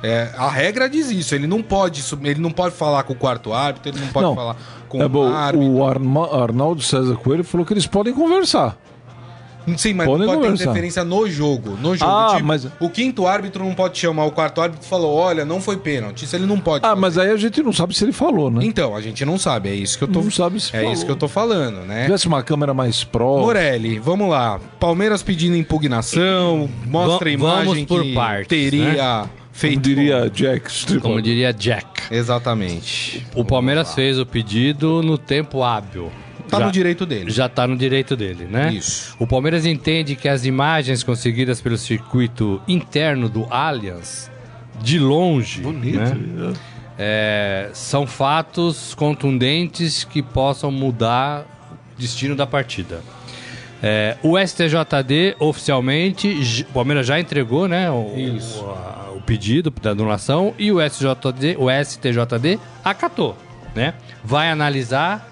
[0.03, 1.35] É, a regra diz isso.
[1.35, 4.35] Ele não pode, ele não pode falar com o quarto árbitro, ele não pode Não,
[4.35, 4.57] falar
[4.89, 5.71] com é o bom, árbitro.
[5.71, 8.77] o Arma- Arnaldo César Coelho falou que eles podem conversar.
[9.77, 11.77] Sim, mas podem não pode ter interferência no jogo.
[11.81, 12.11] No jogo.
[12.11, 15.45] Ah, Tipo, mas- O quinto árbitro não pode chamar o quarto árbitro e falou: olha,
[15.45, 16.25] não foi pênalti.
[16.25, 16.85] Isso ele não pode.
[16.85, 17.01] Ah, fazer.
[17.01, 18.61] mas aí a gente não sabe se ele falou, né?
[18.65, 19.69] Então, a gente não sabe.
[19.69, 20.21] É isso que eu tô.
[20.23, 20.93] Não sabe se é falou.
[20.93, 22.05] isso que eu tô falando, Se né?
[22.05, 23.47] tivesse uma câmera mais próxima.
[23.47, 24.61] Morelli, vamos lá.
[24.79, 29.81] Palmeiras pedindo impugnação, mostra a imagem por que partes, teria Como feito.
[29.81, 31.03] diria Jack Strickland.
[31.03, 31.87] Como diria Jack.
[32.11, 33.27] Exatamente.
[33.35, 36.11] O Palmeiras fez o pedido no tempo hábil.
[36.49, 37.31] Tá já, no direito dele.
[37.31, 38.73] Já tá no direito dele, né?
[38.73, 39.15] Isso.
[39.19, 44.31] O Palmeiras entende que as imagens conseguidas pelo circuito interno do Allianz,
[44.81, 46.55] de longe, né,
[46.99, 51.45] é, são fatos contundentes que possam mudar
[51.97, 53.01] o destino da partida.
[53.81, 60.53] É, o STJD oficialmente, o Palmeiras já entregou né, o, o, o pedido da anulação
[60.59, 63.37] e o STJD, o STJD acatou.
[63.75, 63.95] Né?
[64.25, 65.28] Vai analisar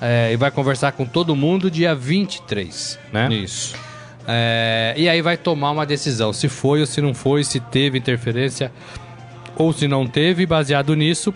[0.00, 2.98] é, e vai conversar com todo mundo dia 23.
[3.12, 3.32] Né?
[3.32, 3.74] Isso.
[4.26, 7.98] É, e aí vai tomar uma decisão, se foi ou se não foi, se teve
[7.98, 8.72] interferência
[9.56, 11.34] ou se não teve, baseado nisso,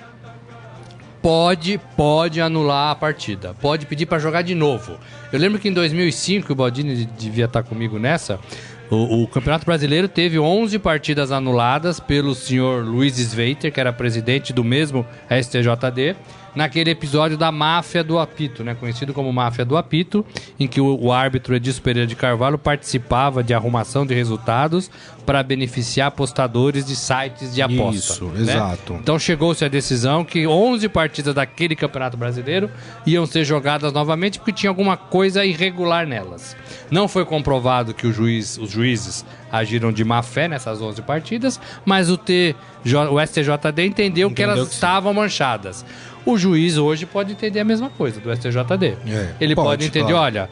[1.21, 3.55] pode, pode anular a partida.
[3.61, 4.99] Pode pedir para jogar de novo.
[5.33, 8.39] Eu lembro que em 2005, o Baldini devia estar comigo nessa,
[8.91, 14.53] o, o Campeonato Brasileiro teve 11 partidas anuladas pelo senhor Luiz Sveiter, que era presidente
[14.53, 16.17] do mesmo STJD,
[16.55, 20.25] naquele episódio da máfia do apito, né, conhecido como máfia do apito,
[20.59, 24.91] em que o, o árbitro Edilson Pereira de Carvalho participava de arrumação de resultados
[25.25, 28.13] para beneficiar apostadores de sites de aposta.
[28.13, 28.41] Isso, né?
[28.43, 28.95] exato.
[28.95, 32.71] Então chegou-se a decisão que 11 partidas daquele Campeonato Brasileiro
[33.07, 36.55] iam ser jogadas novamente porque tinha alguma coisa irregular nelas.
[36.91, 42.11] Não foi comprovado que juiz, os juízes agiram de má fé nessas 11 partidas, mas
[42.11, 45.85] o, TJ, o STJD entendeu, que Entendeu elas que estavam manchadas.
[46.27, 48.97] O juiz hoje pode entender a mesma coisa do STJD.
[49.07, 50.25] É, Ele pode, pode, entender, claro.
[50.25, 50.51] olha,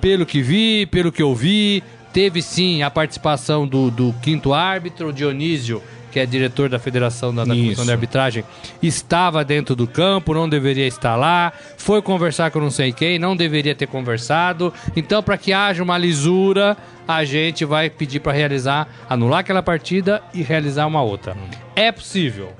[0.00, 5.12] pelo que vi, pelo que eu vi, teve sim a participação do, do quinto árbitro,
[5.12, 8.44] Dionísio, que é diretor da Federação da, da Comissão de Arbitragem,
[8.82, 13.36] estava dentro do campo, não deveria estar lá, foi conversar com não sei quem, não
[13.36, 14.72] deveria ter conversado.
[14.96, 16.76] Então, para que haja uma lisura,
[17.06, 21.36] a gente vai pedir para realizar, anular aquela partida e realizar uma outra.
[21.76, 22.52] É possível.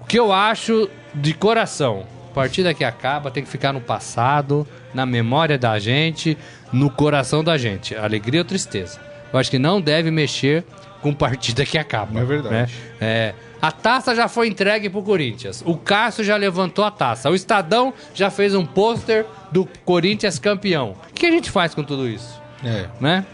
[0.00, 5.06] O que eu acho de coração partida que acaba tem que ficar no passado, na
[5.06, 6.36] memória da gente,
[6.72, 7.94] no coração da gente.
[7.94, 8.98] Alegria ou tristeza.
[9.32, 10.64] Eu acho que não deve mexer
[11.00, 12.20] com partida que acaba.
[12.20, 12.54] É verdade.
[12.54, 12.68] né?
[13.00, 15.62] É, a taça já foi entregue pro Corinthians.
[15.64, 17.30] O Cássio já levantou a taça.
[17.30, 20.96] O Estadão já fez um pôster do Corinthians campeão.
[21.10, 22.40] O que a gente faz com tudo isso?
[22.64, 22.86] É.
[23.00, 23.24] né?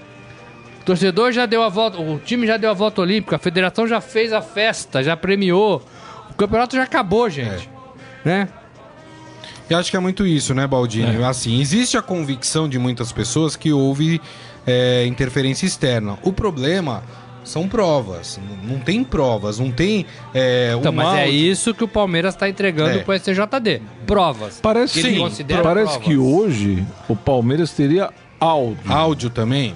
[0.80, 3.86] O torcedor já deu a volta, o time já deu a volta olímpica, a federação
[3.86, 5.82] já fez a festa, já premiou.
[6.38, 7.68] O campeonato já acabou, gente.
[8.24, 8.48] Né?
[9.68, 11.24] E acho que é muito isso, né, Baldini?
[11.24, 14.20] Assim, existe a convicção de muitas pessoas que houve
[14.64, 16.16] é, interferência externa.
[16.22, 17.02] O problema
[17.42, 18.38] são provas.
[18.62, 20.06] Não tem provas, não tem.
[20.32, 23.02] É, Então, um mas é isso que o Palmeiras está entregando É.
[23.02, 23.82] pro STJD.
[24.06, 24.60] Provas.
[24.62, 26.06] Parece, Que ele sim, considera parece provas.
[26.06, 28.78] que hoje o Palmeiras teria áudio.
[28.86, 29.74] Áudio também?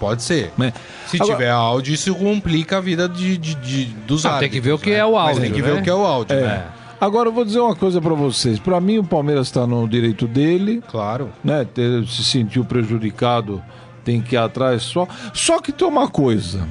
[0.00, 0.50] Pode ser.
[0.58, 0.72] né?
[1.06, 4.58] Se Agora- tiver áudio, isso complica a vida de, de- de- dos Não, tem que
[4.60, 4.96] ver o que né?
[4.96, 5.80] é o Mas áudio, tem que ver né?
[5.80, 6.40] o que é o áudio, É.
[6.40, 6.64] né?
[7.00, 8.58] Agora eu vou dizer uma coisa pra vocês.
[8.58, 11.30] Pra mim o Palmeiras está no direito dele, Claro.
[11.44, 11.64] né?
[11.72, 13.62] Ter, se sentiu prejudicado,
[14.04, 15.06] tem que ir atrás só.
[15.32, 16.66] Só que tem uma coisa.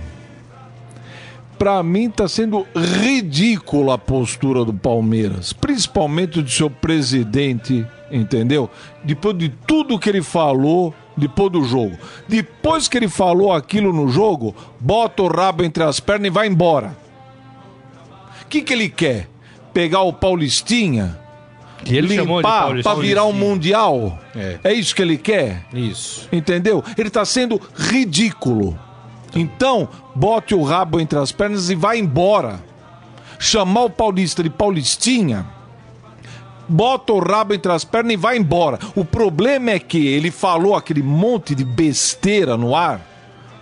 [1.57, 8.69] Pra mim tá sendo ridícula a postura do Palmeiras, principalmente do seu presidente, entendeu?
[9.03, 11.97] Depois de tudo que ele falou depois do jogo.
[12.27, 16.47] Depois que ele falou aquilo no jogo, bota o rabo entre as pernas e vai
[16.47, 16.97] embora.
[18.43, 19.27] O que, que ele quer?
[19.73, 21.19] Pegar o Paulistinha?
[21.83, 24.17] Que ele limpar pra virar um mundial?
[24.35, 24.59] É.
[24.63, 25.65] é isso que ele quer?
[25.73, 26.27] Isso.
[26.31, 26.83] Entendeu?
[26.97, 28.77] Ele tá sendo ridículo.
[29.35, 32.59] Então, bote o rabo entre as pernas e vá embora.
[33.37, 35.45] Chamar o paulista de paulistinha,
[36.69, 38.77] bota o rabo entre as pernas e vai embora.
[38.95, 43.01] O problema é que ele falou aquele monte de besteira no ar,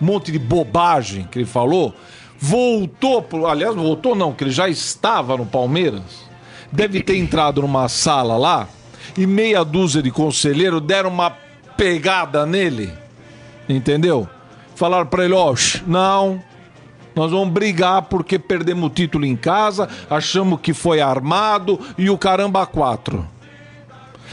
[0.02, 1.94] um monte de bobagem que ele falou,
[2.38, 6.28] voltou, pro, aliás, voltou não, que ele já estava no Palmeiras.
[6.72, 8.68] Deve ter entrado numa sala lá
[9.18, 11.32] e meia dúzia de conselheiro deram uma
[11.78, 12.92] pegada nele.
[13.70, 14.28] Entendeu?
[14.76, 16.42] Falaram pra ele, ó, "Shh, não,
[17.18, 22.18] nós vamos brigar porque perdemos o título em casa, achamos que foi armado e o
[22.18, 23.26] caramba quatro.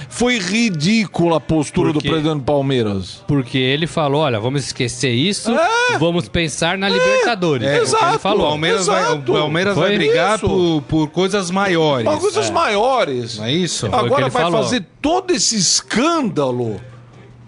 [0.08, 3.22] Foi ridícula a postura do presidente do Palmeiras.
[3.26, 5.98] Porque ele falou, olha, vamos esquecer isso, É.
[5.98, 7.66] vamos pensar na Libertadores.
[7.66, 8.04] É, É, o que exato.
[8.06, 8.48] ele O falou.
[8.48, 9.32] Palmeiras, vai, o Exato.
[9.32, 12.06] Palmeiras vai brigar por, por coisas maiores.
[12.06, 13.38] Uma coisas maiores.
[13.38, 13.86] Não é isso?
[13.86, 14.62] O Agora ele vai falou.
[14.62, 16.80] fazer todo esse escândalo.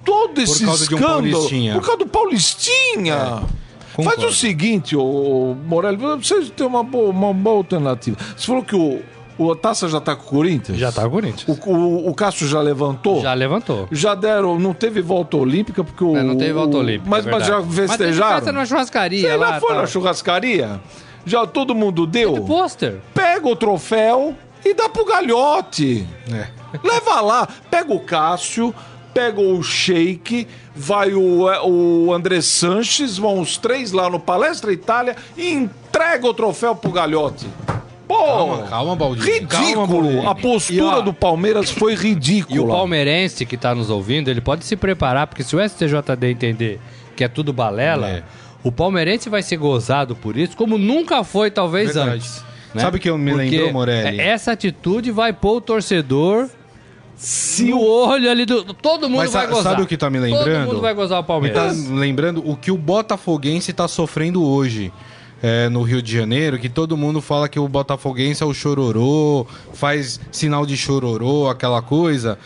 [0.05, 1.33] Todo esse causa de um escândalo.
[1.33, 1.75] Paulistinha.
[1.75, 3.43] por causa do Paulistinha.
[3.97, 4.27] Faz concordo.
[4.27, 8.17] o seguinte, ô Morelli, vocês têm uma boa, uma boa alternativa.
[8.37, 9.01] Você falou que o,
[9.39, 10.79] o taça já tá com o Corinthians?
[10.79, 11.59] Já tá com o Corinthians.
[11.67, 13.21] O, o, o Cássio já levantou?
[13.23, 13.89] Já levantou.
[13.91, 16.17] Já deram, não teve volta olímpica, porque o.
[16.17, 17.09] É, não teve volta o- olímpica.
[17.09, 17.67] Mas, é mas já verdade.
[17.77, 18.53] Mas teve festejaram?
[18.53, 19.49] numa churrascaria Você lá.
[19.55, 19.79] já foi tal.
[19.81, 20.81] na churrascaria?
[21.25, 22.35] Já todo mundo deu?
[22.35, 23.01] Teve pôster.
[23.15, 26.07] Pega o troféu e dá pro galhote.
[26.33, 26.47] É.
[26.85, 28.75] Leva lá, pega o Cássio,
[29.15, 35.17] pega o Sheik, vai o, o André Sanches, vão os três lá no Palestra Itália
[35.37, 37.47] e entrega o troféu pro galhote.
[38.07, 38.97] Pô, Calma, calma.
[38.97, 39.87] Calma, ridículo.
[40.03, 40.27] Baldini.
[40.27, 42.57] a postura ó, do Palmeiras foi ridícula.
[42.57, 46.31] E o palmeirense que tá nos ouvindo, ele pode se preparar, porque se o STJD
[46.31, 46.81] entender
[47.17, 48.23] que é tudo balela, É.
[48.63, 52.17] o palmeirense vai ser gozado por isso, como nunca foi, talvez, Verdade.
[52.17, 52.45] antes.
[52.73, 52.83] né?
[52.83, 54.21] Sabe que eu me Porque lembrou, Morelli?
[54.21, 56.49] Essa atitude vai pôr o torcedor
[57.17, 58.63] Se no olho ali do.
[58.75, 59.73] Todo mundo Mas vai sa- gozar.
[59.73, 60.67] sabe o que tá me Todo lembrando?
[60.69, 61.27] mundo vai gozar o Me tá
[61.61, 61.89] Palmeiras.
[61.89, 64.93] lembrando o que o Botafoguense tá sofrendo hoje.
[65.43, 69.47] é, no Rio de Janeiro, que todo mundo fala que o Botafoguense é o chororô,
[69.75, 72.39] faz sinal de chororô, aquela coisa.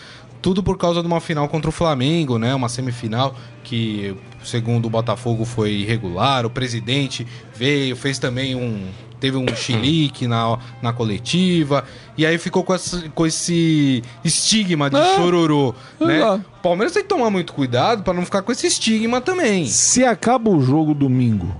[0.43, 2.53] Tudo por causa de uma final contra o Flamengo, né?
[2.53, 6.45] Uma semifinal que, segundo o Botafogo, foi irregular.
[6.45, 8.89] O presidente veio, fez também um.
[9.21, 11.85] Teve um chilique na, na coletiva.
[12.17, 15.75] E aí ficou com esse, com esse estigma de É, chororô.
[16.01, 16.23] Né?
[16.25, 19.67] O Palmeiras tem que tomar muito cuidado para não ficar com esse estigma também.
[19.67, 21.55] Se acaba o jogo domingo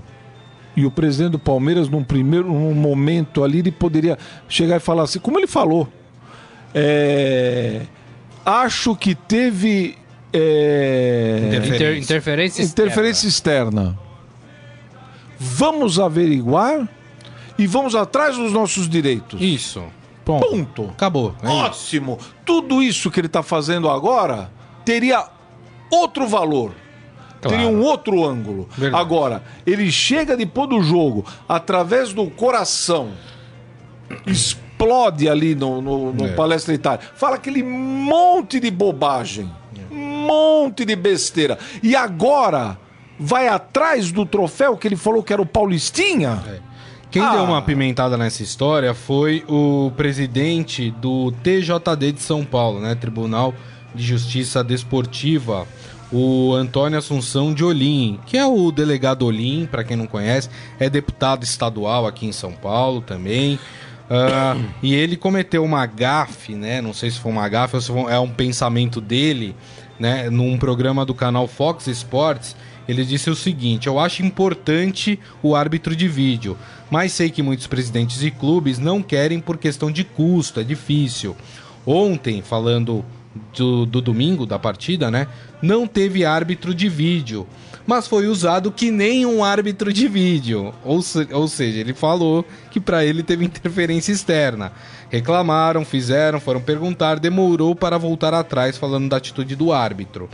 [0.75, 4.17] e o presidente do Palmeiras, num primeiro num momento ali, ele poderia
[4.49, 5.87] chegar e falar assim, como ele falou,
[6.73, 7.81] é,
[8.45, 9.97] acho que teve
[10.33, 13.99] é, Inter- interferência interferência externa.
[15.37, 16.87] Vamos averiguar
[17.61, 19.39] e vamos atrás dos nossos direitos.
[19.39, 19.83] Isso.
[20.25, 20.47] Ponto.
[20.47, 20.89] Ponto.
[20.89, 21.35] Acabou.
[21.43, 21.55] É isso.
[21.55, 22.17] Ótimo.
[22.43, 24.51] Tudo isso que ele está fazendo agora
[24.83, 25.27] teria
[25.91, 26.73] outro valor.
[27.39, 27.55] Claro.
[27.55, 28.67] Teria um outro ângulo.
[28.75, 28.99] Verdade.
[28.99, 33.11] Agora, ele chega depois do jogo, através do coração,
[34.25, 36.33] explode ali no, no, no É.
[36.33, 37.01] Palestra Itália.
[37.15, 39.51] Fala aquele monte de bobagem.
[39.91, 41.59] Monte de besteira.
[41.83, 42.75] E agora
[43.19, 46.43] vai atrás do troféu que ele falou que era o Paulistinha?
[46.47, 46.70] É.
[47.11, 47.31] Quem Ah.
[47.33, 52.95] deu uma pimentada nessa história foi o presidente do TJD de São Paulo, né?
[52.95, 53.53] Tribunal
[53.93, 55.67] de Justiça Desportiva,
[56.11, 60.89] o Antônio Assunção de Olim, que é o delegado Olim, para quem não conhece, é
[60.89, 63.59] deputado estadual aqui em São Paulo também.
[64.09, 66.81] Ah, e ele cometeu uma gafe, né?
[66.81, 69.55] Não sei se foi uma gafe ou se foi- é um pensamento dele,
[69.99, 70.29] né?
[70.29, 72.55] Num programa do canal Fox Sports,
[72.91, 76.57] ele disse o seguinte: Eu acho importante o árbitro de vídeo,
[76.89, 81.35] mas sei que muitos presidentes de clubes não querem por questão de custo, é difícil.
[81.85, 83.03] Ontem, falando
[83.55, 85.27] do, do domingo da partida, né?
[85.61, 87.47] Não teve árbitro de vídeo,
[87.87, 90.73] mas foi usado que nem um árbitro de vídeo.
[90.83, 94.71] Ou, se- ou seja, ele falou que para ele teve interferência externa.
[95.09, 100.29] Reclamaram, fizeram, foram perguntar, demorou para voltar atrás falando da atitude do árbitro.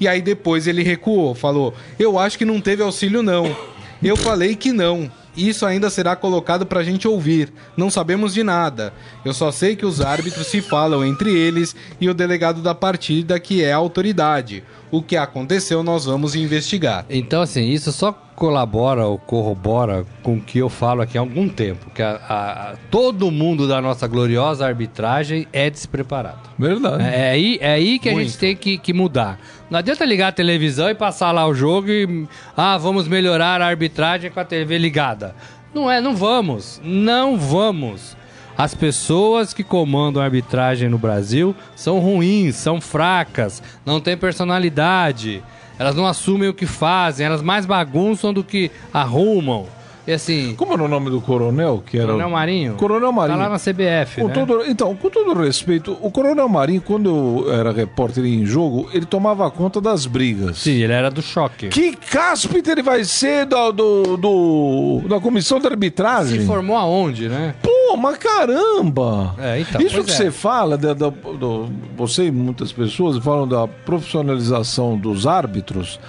[0.00, 3.56] E aí depois ele recuou, falou: "Eu acho que não teve auxílio não.
[4.02, 5.10] Eu falei que não.
[5.36, 7.52] Isso ainda será colocado pra gente ouvir.
[7.76, 8.92] Não sabemos de nada.
[9.24, 13.38] Eu só sei que os árbitros se falam entre eles e o delegado da partida,
[13.38, 14.64] que é a autoridade.
[14.90, 17.06] O que aconteceu, nós vamos investigar.
[17.08, 21.48] Então, assim, isso só colabora ou corrobora com o que eu falo aqui há algum
[21.48, 26.38] tempo, que a- a- a- todo mundo da nossa gloriosa arbitragem é despreparado.
[26.56, 27.02] Verdade.
[27.02, 28.26] É, é aí, é aí que a Muito.
[28.28, 29.40] gente tem que, que mudar.
[29.68, 32.28] Não adianta ligar a televisão e passar lá o jogo e.
[32.56, 35.34] Ah, vamos melhorar a arbitragem com a TV ligada.
[35.74, 36.80] Não é, não vamos.
[36.84, 38.16] Não vamos.
[38.56, 45.42] As pessoas que comandam a arbitragem no Brasil são ruins, são fracas, não têm personalidade.
[45.78, 49.66] Elas não assumem o que fazem, elas mais bagunçam do que arrumam.
[50.08, 51.82] E assim, Como era o nome do coronel?
[51.84, 52.74] Que era Coronel Marinho?
[52.76, 53.38] Coronel Marinho.
[53.38, 54.32] Tá lá na CBF, Com né?
[54.32, 59.04] todo, então, com todo respeito, o Coronel Marinho, quando eu era repórter em jogo, ele
[59.04, 60.56] tomava conta das brigas.
[60.60, 61.68] Sim, ele era do choque.
[61.68, 66.40] Que cáspita ele vai ser da, do, do- da comissão de arbitragem?
[66.40, 67.54] Se formou aonde, né?
[67.62, 69.34] Pô, mas caramba!
[69.38, 70.14] É, então, Isso que é.
[70.14, 71.68] você fala, da, da- do-
[71.98, 76.00] você e muitas pessoas falam da profissionalização dos árbitros.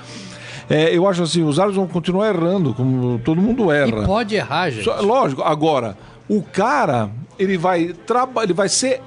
[0.69, 4.05] É, eu acho assim, os árbitros vão continuar errando, como todo mundo E erra.
[4.05, 4.83] pode errar, gente.
[4.83, 9.01] Só- lógico, agora, o cara, ele vai, traba, ele vai ser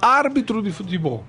[0.00, 1.22] árbitro de futebol.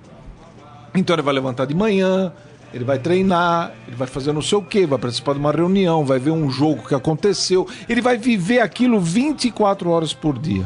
[0.94, 2.32] Então ele vai levantar de manhã,
[2.72, 6.04] ele vai treinar, ele vai fazer não sei o quê, vai participar de uma reunião,
[6.06, 10.64] vai ver um jogo que aconteceu, ele vai viver aquilo 24 horas por dia.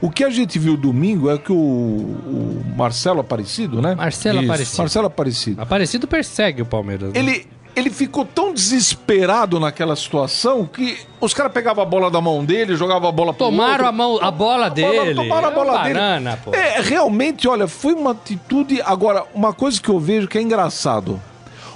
[0.00, 3.94] O que a gente viu domingo é que o, o Marcelo Aparecido, né?
[3.94, 4.78] Marcelo Isso, Aparecido.
[4.78, 5.62] Marcelo Aparecido.
[5.62, 7.12] Aparecido persegue o Palmeiras.
[7.12, 7.18] né?
[7.18, 12.44] Ele, ele ficou tão desesperado naquela situação que os caras pegavam a bola da mão
[12.44, 13.86] dele, jogavam a bola pro Tomaram outro.
[13.86, 15.14] a, mão, a bola dele.
[15.14, 15.94] Tomaram a É bola dele.
[15.94, 16.54] banana, pô.
[16.54, 18.82] É, realmente, olha, foi uma atitude.
[18.82, 21.20] Agora, uma coisa que eu vejo que é engraçado: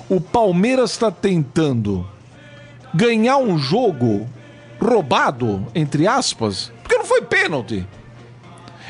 [0.08, 2.06] o Palmeiras está tentando
[2.92, 4.28] ganhar um jogo
[4.80, 7.86] roubado, entre aspas, porque não foi pênalti.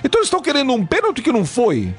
[0.05, 1.95] Então eles estão querendo um pênalti que não foi.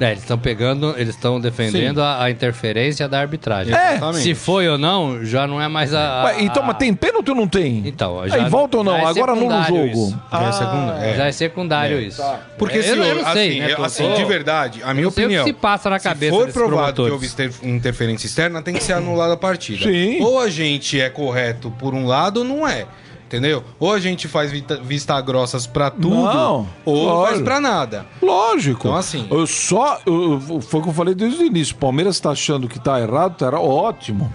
[0.00, 3.74] É, eles estão pegando, eles estão defendendo a, a interferência da arbitragem.
[3.74, 3.90] É.
[3.92, 4.22] Exatamente.
[4.22, 6.22] Se foi ou não, já não é mais a.
[6.22, 7.82] a- Ué, então, mas tem pênalti ou não tem?
[7.86, 8.96] Então, já- Aí volta ou não?
[8.96, 9.86] é Agora no secundário jogo.
[10.08, 10.18] isso.
[10.32, 11.16] Já é segunda- é.
[11.16, 12.22] Já é secundário isso.
[12.58, 13.72] Porque eu, se, eu não sei, assim, né?
[13.72, 15.44] eu- assim, de verdade, a minha não sei o que opinião.
[15.44, 18.94] se passa na cabeça Se for provado que houve inter- interferência externa, tem que ser
[18.94, 19.84] anulada a partida.
[19.84, 20.20] Sim.
[20.22, 22.86] Ou a gente é correto por um lado ou não é.
[23.32, 23.64] Entendeu?
[23.80, 28.04] Ou a gente faz vita- vista grossas pra tudo, Não, ou não faz pra nada.
[28.20, 28.88] Lógico.
[28.88, 29.98] Então, assim- Eu só.
[30.04, 31.74] eu- foi o que eu falei desde o início.
[31.74, 33.64] O Palmeiras tá achando que tá errado, tá errado.
[33.64, 34.30] Ótimo.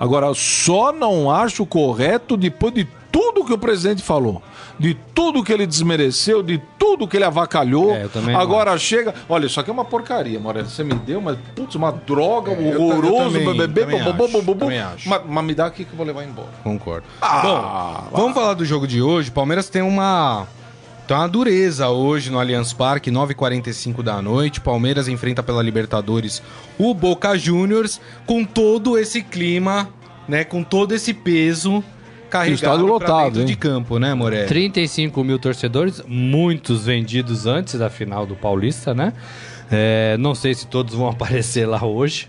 [0.00, 4.42] Agora, eu só não acho correto depois de tudo que o presidente falou.
[4.78, 7.94] De tudo que ele desmereceu, de tudo que ele avacalhou.
[7.94, 9.14] É, não Agora chega.
[9.28, 10.68] Olha, isso aqui é uma porcaria, Moreno.
[10.68, 13.86] Você me deu, mas, putz, uma droga, É, horroroso, bebê.
[15.06, 16.48] Mas, mas me dá aqui que eu vou levar embora.
[16.62, 17.06] Concordo.
[17.20, 19.30] Ah, Bom, vamos falar do jogo de hoje.
[19.30, 20.46] O Palmeiras tem uma.
[21.06, 24.58] Tem uma dureza hoje no Allianz Parque, 9h45 da noite.
[24.58, 26.42] Palmeiras enfrenta pela Libertadores
[26.78, 29.88] o Boca Juniors com todo esse clima,
[30.26, 30.44] né?
[30.44, 31.84] Com todo esse peso
[32.30, 33.46] carregado Estádio lotado, dentro hein?
[33.46, 34.44] de campo, né, Moré?
[34.44, 39.12] 35 mil torcedores, muitos vendidos antes da final do Paulista, né?
[39.70, 42.28] É, não sei se todos vão aparecer lá hoje.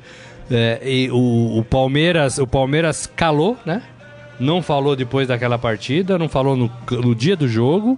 [0.49, 3.81] É, e o, o Palmeiras, o Palmeiras calou, né?
[4.39, 7.97] Não falou depois daquela partida, não falou no, no dia do jogo,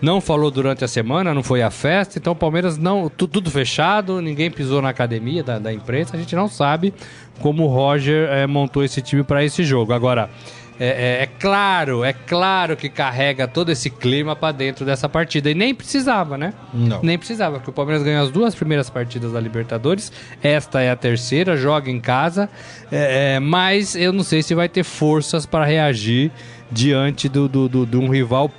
[0.00, 2.18] não falou durante a semana, não foi a festa.
[2.18, 6.16] Então o Palmeiras não, tu- tudo fechado, ninguém pisou na academia da, da imprensa.
[6.16, 6.94] A gente não sabe
[7.40, 9.92] como o Roger é, montou esse time para esse jogo.
[9.92, 10.30] Agora
[10.78, 15.50] é, é, é, claro, é claro que carrega todo esse clima para dentro dessa partida.
[15.50, 16.52] E nem precisava, né?
[16.72, 17.00] Não.
[17.02, 20.10] Nem precisava, porque o Palmeiras ganhou as duas primeiras partidas da Libertadores.
[20.42, 22.48] Esta é a terceira, joga em casa.
[22.90, 26.32] É, é mas eu não sei se vai ter forças para reagir
[26.70, 28.50] diante do, do, do, de um rival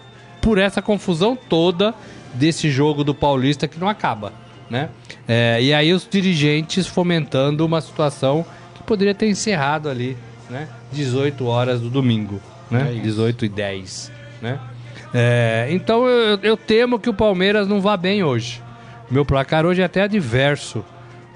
[0.41, 1.93] por essa confusão toda
[2.33, 4.31] desse jogo do Paulista que não acaba,
[4.69, 4.89] né?
[5.27, 8.45] É, e aí os dirigentes fomentando uma situação
[8.75, 10.15] que poderia ter encerrado ali,
[10.49, 10.67] né?
[10.95, 12.41] 18 horas do domingo,
[12.71, 12.93] né?
[12.95, 14.59] É 18 e 10, né?
[15.13, 18.61] É, então eu, eu, temo que o Palmeiras não vá bem hoje.
[19.09, 20.83] Meu placar hoje é até adverso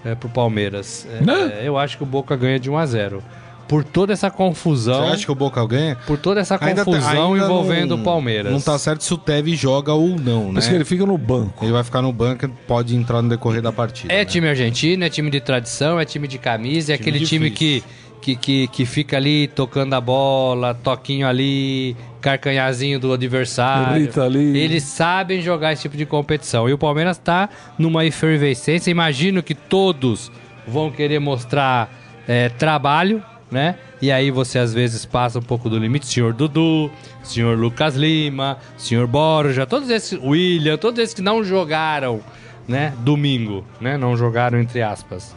[0.03, 1.07] é, pro Palmeiras.
[1.09, 1.59] É, né?
[1.61, 3.23] é, eu acho que o Boca ganha de 1 a 0
[3.69, 5.05] por toda essa confusão.
[5.05, 5.95] Você acha que o Boca ganha?
[6.07, 8.51] Por toda essa confusão ainda envolvendo não, o Palmeiras.
[8.51, 10.53] Não tá certo se o Tevez joga ou não, né?
[10.55, 11.63] Mas que ele fica no banco.
[11.63, 14.11] Ele vai ficar no banco, pode entrar no decorrer da partida.
[14.11, 14.25] É né?
[14.25, 17.37] time argentino, é time de tradição, é time de camisa, é time aquele difícil.
[17.37, 17.83] time que
[18.21, 24.03] que, que, que fica ali tocando a bola, toquinho ali, carcanhazinho do adversário.
[24.21, 24.57] ali.
[24.57, 26.69] Eles sabem jogar esse tipo de competição.
[26.69, 28.91] E o Palmeiras está numa efervescência.
[28.91, 30.31] Imagino que todos
[30.67, 31.89] vão querer mostrar
[32.27, 33.75] é, trabalho, né?
[34.01, 36.05] E aí você às vezes passa um pouco do limite.
[36.05, 36.91] Senhor Dudu,
[37.23, 42.21] senhor Lucas Lima, senhor Borja, todos esses, William, todos esses que não jogaram,
[42.67, 42.93] né?
[42.99, 43.97] Domingo, né?
[43.97, 45.35] Não jogaram entre aspas.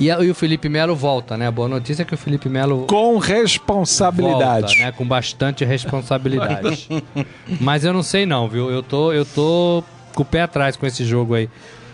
[0.00, 1.46] E, e o Felipe Melo volta, né?
[1.46, 2.86] A boa notícia é que o Felipe Melo.
[2.88, 4.68] Com responsabilidade.
[4.68, 4.92] Volta, né?
[4.92, 6.88] Com bastante responsabilidade.
[7.60, 8.70] Mas eu não sei, não, viu?
[8.70, 9.84] Eu tô, eu tô
[10.14, 11.50] com o pé atrás com esse jogo aí.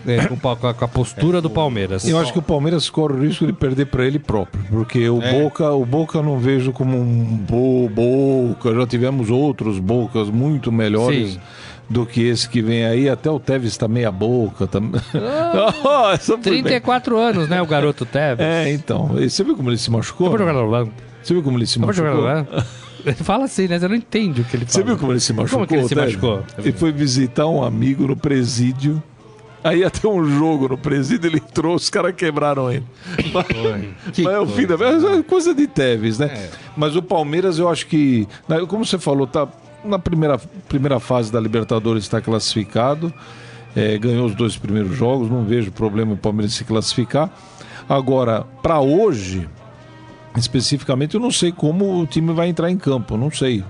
[0.07, 2.07] É, com, com, a postura do Palmeiras.
[2.07, 5.21] Eu acho que o Palmeiras corre o risco de perder para ele próprio, porque o
[5.21, 5.43] é.
[5.43, 8.73] Boca, o Boca não vejo como um bo, Boca.
[8.73, 11.33] Já tivemos outros Bocas muito melhores.
[11.33, 11.41] Sim
[11.89, 13.09] do que esse que vem aí.
[13.09, 14.67] Até o Tevez está meia boca.
[14.67, 14.81] Tá...
[14.81, 17.61] Oh, 34 anos, né?
[17.63, 18.41] O garoto Tevez.
[18.41, 19.09] É, então.
[19.09, 20.31] Você viu como ele se machucou?
[20.31, 22.29] Você viu como ele se machucou?
[23.05, 23.79] Ele fala assim, né?
[23.79, 24.73] Você não entende o que ele fala.
[24.73, 25.59] Você viu como ele se machucou?
[25.59, 26.45] Como que ele se machucou?
[26.59, 29.01] Ele foi visitar um amigo no presídio.
[29.63, 32.85] Aí até um jogo no presídio, ele entrou, os caras quebraram ele.
[33.35, 33.47] Mas,
[34.19, 36.27] mas é o fim da é coisa de Tevez, né?
[36.27, 36.51] É.
[36.77, 38.29] Mas o Palmeiras, eu acho que.
[38.49, 39.49] Né, como você falou, tá
[39.87, 43.13] na primeira, primeira fase da Libertadores está classificado,
[43.75, 47.31] é, ganhou os dois primeiros jogos, não vejo problema o Palmeiras se classificar.
[47.89, 49.49] Agora, para hoje,
[50.37, 53.63] especificamente, eu não sei como o time vai entrar em campo, não sei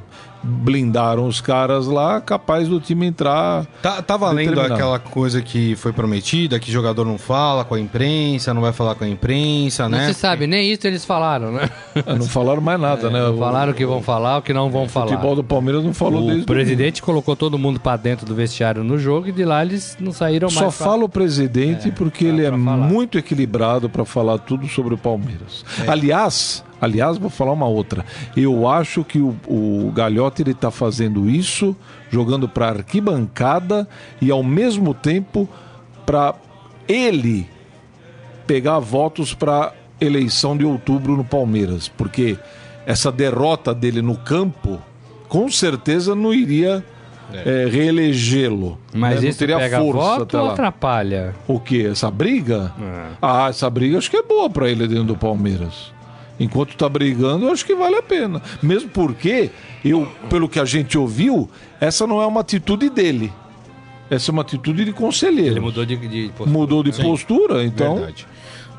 [0.46, 3.66] blindaram os caras lá, capaz do time entrar.
[3.82, 8.54] Tá, tá valendo aquela coisa que foi prometida, que jogador não fala com a imprensa,
[8.54, 10.06] não vai falar com a imprensa, né?
[10.06, 11.68] Não se sabe, nem isso eles falaram, né?
[11.94, 13.20] É, não falaram mais nada, é, né?
[13.20, 15.06] Não falaram o que vão falar, o que não vão o falar.
[15.06, 18.26] O futebol do Palmeiras não falou o desde O presidente colocou todo mundo para dentro
[18.26, 20.74] do vestiário no jogo e de lá eles não saíram Só mais.
[20.74, 22.76] Só fala o presidente é, porque ele é falar.
[22.76, 25.64] muito equilibrado para falar tudo sobre o Palmeiras.
[25.84, 25.90] É.
[25.90, 28.04] Aliás, Aliás, vou falar uma outra.
[28.36, 31.74] Eu acho que o, o Galhote ele está fazendo isso,
[32.10, 33.88] jogando para arquibancada
[34.20, 35.48] e ao mesmo tempo
[36.04, 36.34] para
[36.86, 37.48] ele
[38.46, 42.38] pegar votos para eleição de outubro no Palmeiras, porque
[42.84, 44.80] essa derrota dele no campo
[45.28, 46.84] com certeza não iria
[47.32, 47.64] é.
[47.64, 48.78] É, reelegê-lo.
[48.94, 49.30] Mas né?
[49.30, 51.34] isso teria pega força voto ou atrapalha?
[51.48, 51.86] O que?
[51.86, 52.72] Essa briga?
[52.80, 53.06] É.
[53.20, 55.95] Ah, essa briga acho que é boa para ele dentro do Palmeiras
[56.38, 58.42] enquanto está brigando, eu acho que vale a pena.
[58.62, 59.50] Mesmo porque,
[59.84, 61.48] eu, pelo que a gente ouviu,
[61.80, 63.32] essa não é uma atitude dele.
[64.08, 65.54] Essa é uma atitude de conselheiro.
[65.54, 66.50] Ele mudou de, de postura.
[66.50, 67.96] Mudou de Sim, postura, então.
[67.96, 68.26] Verdade.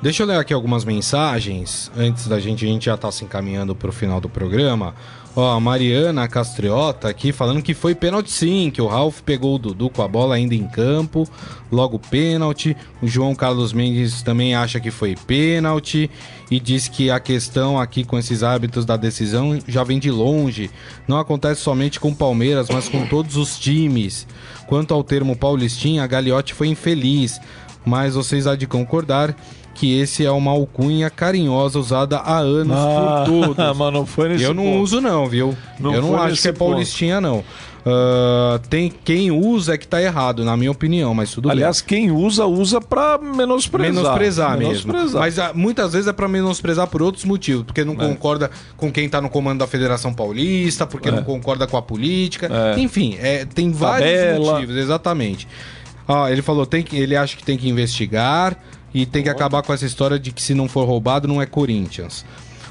[0.01, 3.75] Deixa eu ler aqui algumas mensagens antes da gente, a gente já está se encaminhando
[3.75, 4.93] para o final do programa.
[5.39, 9.59] Ó, a Mariana Castriota aqui falando que foi pênalti sim, que o Ralf pegou o
[9.59, 11.29] Dudu com a bola ainda em campo,
[11.71, 12.75] logo pênalti.
[13.03, 16.09] O João Carlos Mendes também acha que foi pênalti
[16.49, 20.71] e diz que a questão aqui com esses hábitos da decisão já vem de longe.
[21.07, 24.25] Não acontece somente com o Palmeiras, mas com todos os times.
[24.65, 27.39] Quanto ao termo paulistinha, a Gagliotti foi infeliz,
[27.85, 29.35] mas vocês há de concordar
[29.77, 33.55] que esse é uma alcunha carinhosa usada há anos ah, por todos.
[33.77, 34.81] mas não foi nesse Eu não ponto.
[34.81, 35.55] uso não, viu?
[35.79, 37.27] Não eu não acho que é paulistinha ponto.
[37.27, 37.43] não.
[37.87, 41.87] Uh, tem quem usa é que tá errado, na minha opinião, mas tudo Aliás, bem.
[41.87, 43.93] quem usa, usa para menosprezar.
[43.93, 45.19] Menosprezar, menosprezar mesmo.
[45.19, 47.95] Mas uh, muitas vezes é para menosprezar por outros motivos, porque não é.
[47.95, 51.11] concorda com quem tá no comando da Federação Paulista, porque é.
[51.11, 52.49] não concorda com a política.
[52.51, 52.79] É.
[52.79, 54.53] Enfim, é, tem vários Tabela.
[54.53, 55.47] motivos, exatamente.
[56.07, 58.57] Ah, ele falou, tem que, ele acha que tem que investigar
[58.93, 61.45] e tem que acabar com essa história de que se não for roubado não é
[61.45, 62.25] Corinthians.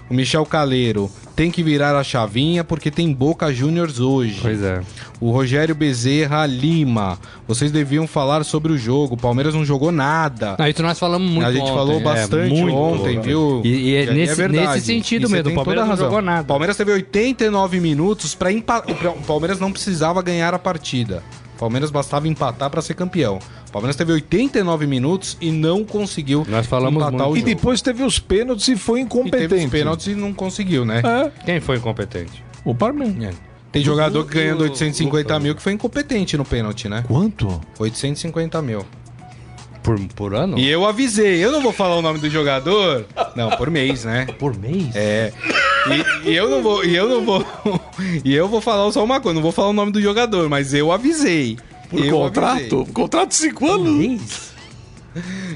[0.09, 4.39] O Michel Caleiro tem que virar a chavinha porque tem Boca Juniors hoje.
[4.41, 4.81] Pois é.
[5.21, 7.19] O Rogério Bezerra Lima.
[7.47, 9.14] Vocês deviam falar sobre o jogo.
[9.14, 10.55] O Palmeiras não jogou nada.
[10.59, 13.62] Não, isso nós falamos muito a gente ontem, falou é, bastante muito ontem, viu?
[13.64, 14.75] E, e é, E nesse, verdade.
[14.75, 15.51] nesse sentido E mesmo.
[15.51, 16.43] O Palmeiras não jogou nada.
[16.43, 18.95] O Palmeiras teve 89 minutos para empatar.
[19.19, 21.21] O Palmeiras não precisava ganhar a partida.
[21.57, 23.39] O Palmeiras bastava empatar para ser campeão.
[23.69, 27.33] O Palmeiras teve 89 minutos e não conseguiu Nós falamos empatar muito.
[27.33, 27.55] o E jogo.
[27.55, 29.49] depois teve os pênaltis e foi E incompetente.
[29.49, 31.01] teve os pênaltis e não conseguiu, né?
[31.05, 32.45] É, Quem foi incompetente?
[32.65, 33.35] o Palmeiras.
[33.73, 37.05] Tem jogador que ganhando o- 850 mil que foi incompetente no pênalti, né?
[37.07, 37.61] Quanto?
[37.79, 38.85] 850 mil.
[39.83, 40.59] Por, por ano?
[40.59, 43.07] E eu avisei, eu não vou falar o nome do jogador.
[43.37, 44.27] Não, por mês, né?
[44.39, 44.95] Por mês?
[44.97, 45.33] É.
[46.24, 47.45] E, e eu não vou, e eu não vou,
[48.24, 50.74] e eu vou falar só uma coisa, não vou falar o nome do jogador, mas
[50.74, 51.57] eu avisei.
[51.89, 52.57] Por eu contrato?
[52.57, 52.93] avisei.
[52.93, 54.55] Contrato de cinco anos.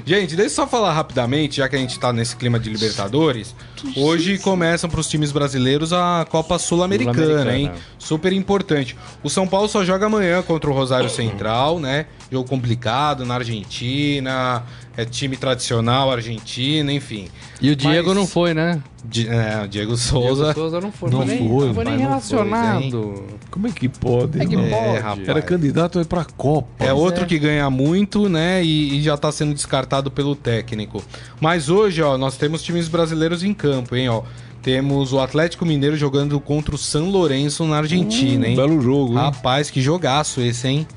[0.03, 3.55] Gente, deixa eu só falar rapidamente, já que a gente tá nesse clima de Libertadores.
[3.95, 7.57] Hoje começam pros times brasileiros a Copa Sul-Americana, Sul-Americana.
[7.57, 7.71] hein?
[7.99, 8.97] Super importante.
[9.21, 12.07] O São Paulo só joga amanhã contra o Rosário Central, né?
[12.31, 14.63] Jogo complicado na Argentina,
[14.95, 17.27] é time tradicional argentino, enfim.
[17.61, 18.81] E o Diego Mas- não foi, né?
[19.03, 20.45] Di- é, o Diego Souza.
[20.45, 21.09] Diego Souza não foi.
[21.09, 23.25] Não nem, foi, Não foi nem relacionado.
[23.49, 24.41] Como é que pode?
[24.41, 24.69] É que né?
[24.69, 24.99] pode.
[24.99, 25.27] rapaz.
[25.27, 26.67] Era candidato aí pra Copa.
[26.85, 28.63] É outro que ganha muito, né?
[28.63, 31.03] E, e já tá sendo descartado pelo técnico.
[31.41, 34.23] Mas hoje, ó, nós temos times brasileiros em campo, hein, ó.
[34.61, 38.55] Temos o Atlético Mineiro jogando contra o San Lourenço na Argentina, hein?
[38.55, 39.17] Belo jogo, hein?
[39.19, 40.87] Rapaz, que jogaço esse, hein?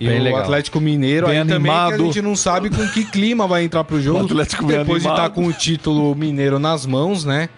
[0.00, 0.40] E Bem o legal.
[0.40, 2.04] Atlético Mineiro Bem aí também que a animado.
[2.06, 4.22] gente não sabe com que clima vai entrar pro jogo.
[4.22, 5.34] O Atlético bem Depois de estar animado.
[5.34, 7.48] com o título mineiro nas mãos, né?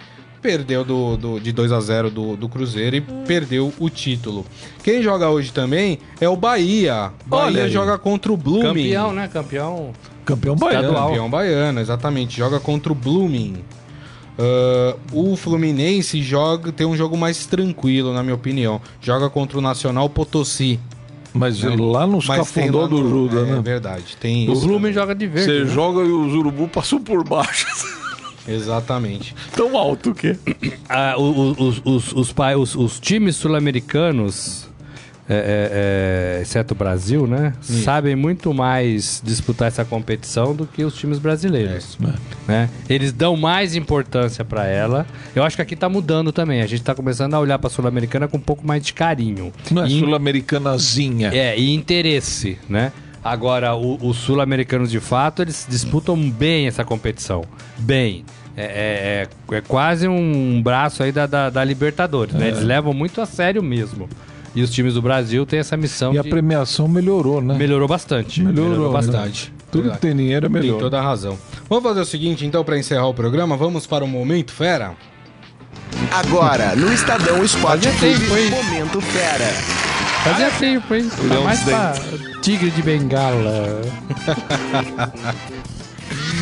[0.42, 4.44] Perdeu do, do- de 2 a 0 do, do Cruzeiro e perdeu o título.
[4.84, 7.10] Quem joga hoje também é o Bahia.
[7.30, 7.70] Olha Bahia aí.
[7.70, 8.62] joga contra o Blooming.
[8.84, 9.28] Campeão, né?
[9.32, 9.90] Campeão.
[10.24, 10.92] Campeão baiano.
[10.94, 12.36] Campeão baiano, exatamente.
[12.36, 13.56] Joga contra o Blooming.
[14.38, 18.80] Ah, o Fluminense joga, tem um jogo mais tranquilo, na minha opinião.
[19.00, 20.78] Joga contra o Nacional Potosí.
[21.36, 23.60] Mas lá nos Mas cafundó do no- Juda, É né?
[23.62, 24.66] verdade, tem O isso.
[24.66, 25.44] Blumen joga de verde.
[25.52, 25.70] Você né?
[25.74, 27.66] joga e os urubu passam por baixo.
[28.48, 29.34] Exatamente.
[29.54, 30.36] Tão alto que.
[30.88, 34.68] Ah, os, os, os, os- os times sul-americanos,
[35.28, 37.52] é, é, é, exceto o Brasil, né?
[37.60, 41.98] Sabem muito mais disputar essa competição do que os times brasileiros.
[42.46, 42.68] Né?
[42.88, 45.06] Eles dão mais importância pra ela.
[45.34, 46.62] Eu acho que aqui tá mudando também.
[46.62, 49.52] A gente tá começando a olhar pra Sul-Americana com um pouco mais de carinho.
[49.70, 51.30] Não é sul-americanazinha.
[51.34, 52.92] é, e interesse, né?
[53.24, 57.42] Agora, os sul-americanos de fato, eles disputam bem essa competição.
[57.78, 58.24] Bem.
[58.56, 62.48] É, é- é- é quase um braço aí da, da, da Libertadores, né?
[62.48, 64.08] Eles levam muito a sério mesmo.
[64.56, 66.30] E os times do Brasil têm essa missão E a de...
[66.30, 67.54] premiação melhorou, né?
[67.54, 68.42] Melhorou bastante.
[68.42, 68.92] Melhorou, né?
[68.92, 69.52] Bastante.
[69.70, 70.78] Tudo que tem dinheiro é Tem melhor.
[70.78, 71.36] toda a razão.
[71.68, 74.94] Vamos fazer o seguinte, então, para encerrar o programa, vamos para o Momento Fera?
[76.10, 78.50] Agora, no Estadão Esporte Clube?
[78.50, 79.52] Momento Fera.
[80.24, 81.08] Fazia tempo, hein?
[81.28, 81.92] Tá mais pra
[82.40, 83.82] tigre de bengala.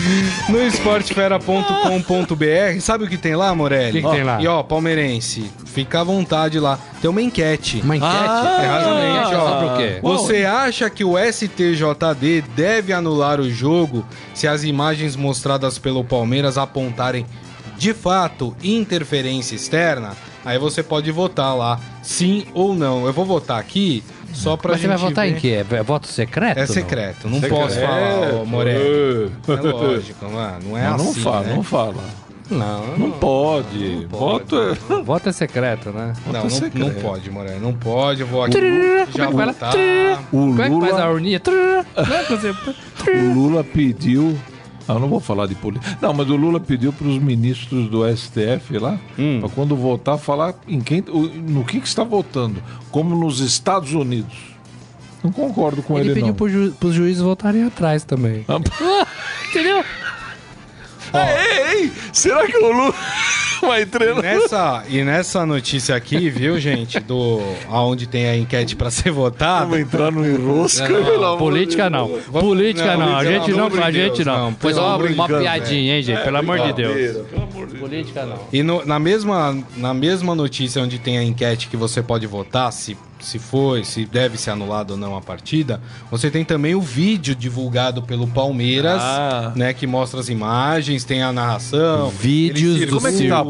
[0.49, 3.99] No esportefera.com.br, sabe o que tem lá, Morelli?
[3.99, 4.41] O que que tem lá?
[4.41, 6.79] E ó, palmeirense, fica à vontade lá.
[7.01, 7.81] Tem uma enquete.
[7.83, 8.13] Uma enquete?
[8.15, 9.49] Ah, Exatamente, ó.
[9.49, 9.99] Sobre o quê?
[10.03, 16.59] Você acha que o STJD deve anular o jogo se as imagens mostradas pelo Palmeiras
[16.59, 17.25] apontarem
[17.77, 20.13] de fato interferência externa?
[20.45, 23.07] Aí você pode votar lá, sim ou não.
[23.07, 24.05] Eu vou votar aqui
[24.35, 25.33] só pra Mas você vai votar ver.
[25.33, 25.65] em quê?
[25.71, 26.59] É voto secreto?
[26.59, 26.67] É não?
[26.67, 27.61] secreto, não Secreto.
[27.61, 29.33] posso falar, ô, Morelli.
[29.49, 29.53] É.
[29.53, 30.59] É lógico, mano.
[30.69, 31.55] Não é Não, assim, não fala, né?
[31.55, 31.95] não fala.
[32.51, 34.07] Não, Não pode.
[34.11, 34.75] Voto é.
[35.03, 36.13] Voto é secreto, né?
[36.27, 36.79] Não, Voto não, secreto.
[36.95, 37.59] não pode, Morelli.
[37.59, 38.53] Não pode, eu vou aqui
[39.17, 39.75] já Como é que votar.
[39.75, 41.41] O Como é que faz a Lula, urninha?
[41.41, 41.87] Trrr.
[41.97, 42.51] Não é você-
[43.11, 44.39] o Lula pediu.
[44.87, 45.99] Ah, eu não vou falar de política.
[46.03, 49.41] Não, mas o Lula pediu para os ministros do STF lá, Hum.
[49.41, 51.03] para quando votar, falar em quem,
[51.47, 52.63] no que, que está votando.
[52.91, 54.35] Como nos Estados Unidos.
[55.23, 56.49] Não concordo com ele, Ele pediu não.
[56.69, 58.45] ju pros juízes voltarem atrás também.
[58.47, 58.61] Ah,
[59.51, 59.83] Entendeu?
[61.15, 62.95] Ei, ei, será que o Lula
[63.63, 68.91] vai E nessa, e nessa notícia aqui, viu, gente, do aonde tem a enquete pra
[68.91, 72.09] ser votada, Vamos entrar no enrosca, pelo amor Política não.
[72.09, 72.25] Deus.
[72.25, 73.17] Política não, não.
[73.17, 74.51] A gente não, a gente Deus, não.
[74.51, 76.23] não, Foi só uma piadinha, hein, gente?
[76.23, 76.93] Pelo amor de Deus.
[76.95, 77.81] Brincadeira, Pelo amor de Deus.
[77.81, 78.39] Política não.
[78.53, 82.73] E no- na, mesma, na mesma notícia onde tem a enquete que você pode votar
[82.73, 85.81] se, se foi, se deve ser anulado ou não a partida,
[86.11, 89.53] você tem também o vídeo divulgado pelo Palmeiras, Ah.
[89.57, 89.73] né?
[89.75, 92.09] Que mostra as imagens, tem a narração.
[92.11, 93.44] Vídeos Ele do Como é que tá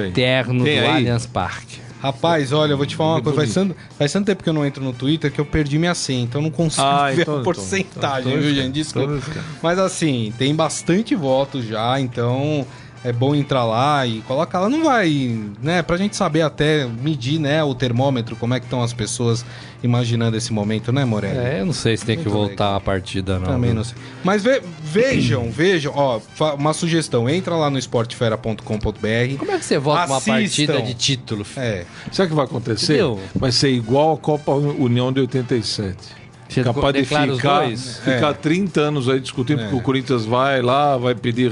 [0.00, 0.08] aí?
[0.08, 0.90] interno Tem do aí?
[0.96, 1.84] Allianz Parque.
[2.02, 3.38] Rapaz, olha, eu vou te falar uma coisa.
[3.38, 5.94] Faz tanto, faz tanto tempo que eu não entro no Twitter que eu perdi minha
[5.94, 8.74] senha, então eu não consigo Ah, ver então- a então- porcentagem, então- viu, então- gente?
[8.74, 9.20] Desculpa.
[9.26, 12.66] então- Mas assim, tem bastante votos já, então
[13.04, 14.68] é bom entrar lá e colocar lá.
[14.68, 15.82] Não vai, né?
[15.82, 19.44] Pra gente saber até medir, né, o termômetro, como é que estão as pessoas
[19.82, 21.36] imaginando esse momento, né, Morelli?
[21.38, 22.74] É, eu não sei se tem que voltar legal.
[22.76, 23.46] a partida, não.
[23.46, 23.94] Também não sei.
[24.24, 26.18] Mas ve- vejam, vejam, ó,
[26.54, 29.36] uma sugestão, entra lá no esportefera.com.br.
[29.38, 31.44] Como é que você volta uma partida de título?
[31.44, 31.62] filho?
[31.64, 32.94] É, Sabe o que vai acontecer?
[32.94, 33.20] Entendeu?
[33.34, 36.23] Vai ser igual a Copa União de 87.
[36.48, 37.98] Você Capaz de ficar, dois?
[37.98, 38.32] ficar É.
[38.34, 39.62] 30 anos aí discutindo É.
[39.64, 41.50] porque o Corinthians vai lá, vai pedir.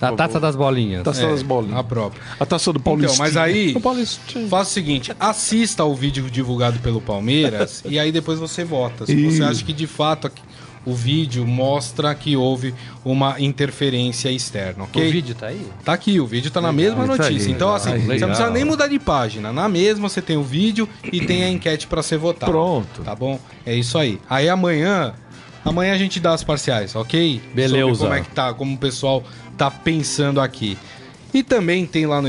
[0.00, 1.02] A taça das bolinhas.
[1.04, 1.78] Taça das bolinhas.
[1.78, 2.22] a própria.
[2.38, 3.12] A taça do Paulista.
[3.14, 8.10] Então, mas aí, O faça o seguinte, assista ao vídeo divulgado pelo Palmeiras e aí
[8.10, 9.06] depois você vota.
[9.06, 10.30] Se você acha que de fato
[10.84, 12.74] o vídeo mostra que houve
[13.04, 15.08] uma interferência externa, ok?
[15.08, 15.66] O vídeo tá aí?
[15.84, 17.50] Tá aqui, o vídeo tá na mesma aí, notícia.
[17.50, 18.20] então, legal, assim, você legal.
[18.20, 19.52] não precisa nem mudar de página.
[19.52, 22.50] Na mesma você tem o vídeo e tem a enquete pra ser votado.
[22.50, 23.02] Pronto.
[23.02, 23.38] Tá bom?
[23.66, 24.18] É isso aí.
[24.28, 25.14] Aí amanhã,
[25.64, 27.40] amanhã a gente dá as parciais, ok?
[27.54, 27.84] Beleza.
[27.84, 29.22] Sobre como é que tá, como o pessoal
[29.56, 30.78] tá pensando aqui.
[31.32, 32.28] E também tem lá no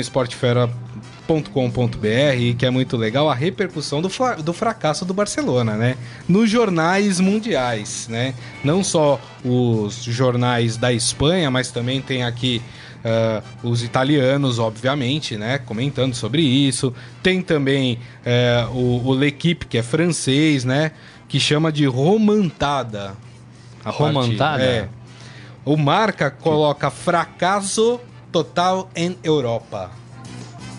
[1.21, 4.09] esportefera.com.br, que é muito legal, a repercussão do,
[4.43, 5.95] do fracasso do Barcelona, né?
[6.27, 8.33] Nos jornais mundiais, né?
[8.63, 12.61] Não só os jornais da Espanha, mas também tem aqui
[13.03, 15.57] ah, os italianos, obviamente, né?
[15.59, 16.93] Comentando sobre isso.
[17.23, 20.91] Tem também eh, o, o L'Equipe, que é francês, né?
[21.27, 23.13] Que chama de romantada.
[23.85, 24.63] a Romantada?
[24.63, 24.89] É.
[25.63, 27.99] O Marca coloca fracasso
[28.31, 30.00] total em Europa.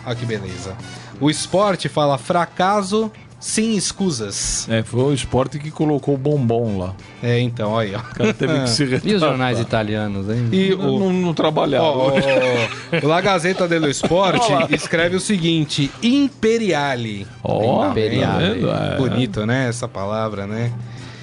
[0.05, 0.77] Olha que beleza.
[1.21, 3.11] O esporte fala fracasso
[3.43, 4.69] sem escusas.
[4.71, 6.95] É, foi o esporte que colocou o bombom lá.
[7.21, 7.99] É, então, aí, ó.
[7.99, 9.09] O cara teve que se retratar.
[9.11, 10.49] E os jornais italianos, hein?
[10.53, 11.85] E Não, o, não, não trabalhava.
[11.87, 17.27] Ó, ó, ó, La Gazzetta dello Sport escreve o seguinte: Imperiale.
[17.43, 18.45] Ó, Imperiale.
[18.45, 18.71] tá vendo?
[18.71, 18.97] É.
[18.97, 19.69] Bonito, né?
[19.69, 20.73] Essa palavra, né?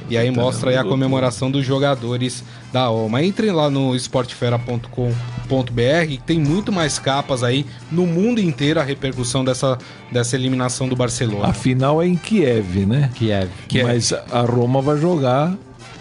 [0.09, 2.43] E aí mostra aí a comemoração dos jogadores
[2.73, 3.23] da OMA.
[3.23, 9.43] Entrem lá no esportefera.com.br, que tem muito mais capas aí no mundo inteiro a repercussão
[9.43, 9.77] dessa,
[10.11, 11.47] dessa eliminação do Barcelona.
[11.47, 13.11] A final é em Kiev, né?
[13.15, 13.49] Kiev.
[13.67, 13.87] Kiev.
[13.87, 15.55] Mas a Roma vai jogar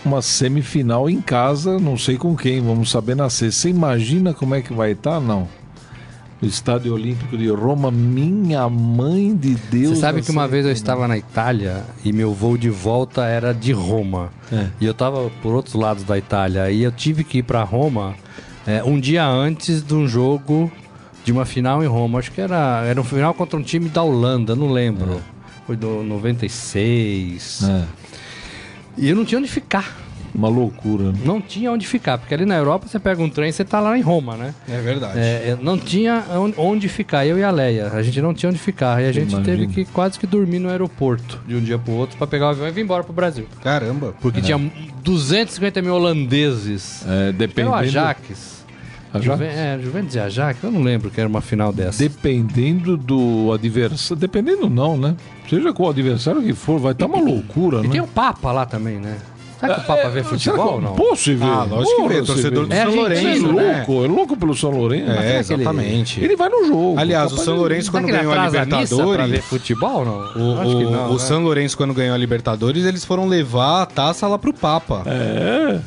[0.04, 3.62] uma semifinal em casa, não sei com quem, vamos saber na sexta.
[3.62, 5.20] Você imagina como é que vai estar?
[5.20, 5.48] Não.
[6.40, 9.94] O Estádio Olímpico de Roma, minha mãe de Deus.
[9.96, 10.94] Você sabe na que uma vez eu semifinal.
[10.96, 14.30] estava na Itália e meu voo de volta era de Roma.
[14.52, 14.68] É.
[14.80, 16.70] E eu estava por outros lados da Itália.
[16.70, 18.14] E eu tive que ir para Roma
[18.66, 20.70] é, um dia antes de um jogo
[21.24, 22.20] de uma final em Roma.
[22.20, 25.20] Acho que era, era um final contra um time da Holanda, não lembro.
[25.66, 27.64] Foi do 96.
[27.64, 27.84] É,
[28.96, 30.07] E eu não tinha onde ficar.
[30.34, 31.12] Uma loucura.
[31.12, 31.18] né?
[31.24, 32.18] Não tinha onde ficar.
[32.18, 34.54] Porque ali na Europa você pega um trem e você tá lá em Roma, né?
[34.68, 35.18] É verdade.
[35.18, 37.88] É, é, não tinha on- onde ficar, eu e a Leia.
[37.92, 39.02] A gente não tinha onde ficar.
[39.02, 39.44] E a gente Imagina.
[39.56, 42.48] teve que quase que dormir no aeroporto de um dia pro outro pra pegar o
[42.50, 43.46] avião e vir embora pro Brasil.
[43.62, 44.14] Caramba.
[44.20, 44.58] Porque tinha
[45.02, 47.04] 250 mil holandeses.
[47.06, 48.58] É, Era dependendo, o Ajax.
[49.20, 50.62] Juven, é, Juventus e Ajax.
[50.62, 51.98] Eu não lembro que era uma final dessa.
[52.02, 54.16] Dependendo do adversário.
[54.16, 55.16] Dependendo, não, né?
[55.48, 57.88] Seja qual adversário que for, vai estar uma loucura, E né?
[57.88, 59.16] tem o Papa lá também, né?
[59.58, 60.94] Será que o Papa vê Será futebol que- ou não?
[60.94, 61.44] Pô, se vê.
[61.44, 63.84] Ah, lógico que vê, torcedor do É São É Lourenço, né?
[63.86, 65.10] louco, é louco pelo São Lourenço.
[65.10, 66.22] É, exatamente.
[66.24, 66.94] Ele vai no jogo.
[66.98, 69.44] Aliás, o São Lourenço, quando ganhou a missa pra ver Libertadores.
[69.46, 70.18] futebol não?
[70.18, 71.18] O, Acho que o- não, o né?
[71.18, 75.02] São Lourenço, quando ganhou a Libertadores, eles foram levar a taça lá pro Papa.
[75.06, 75.80] É.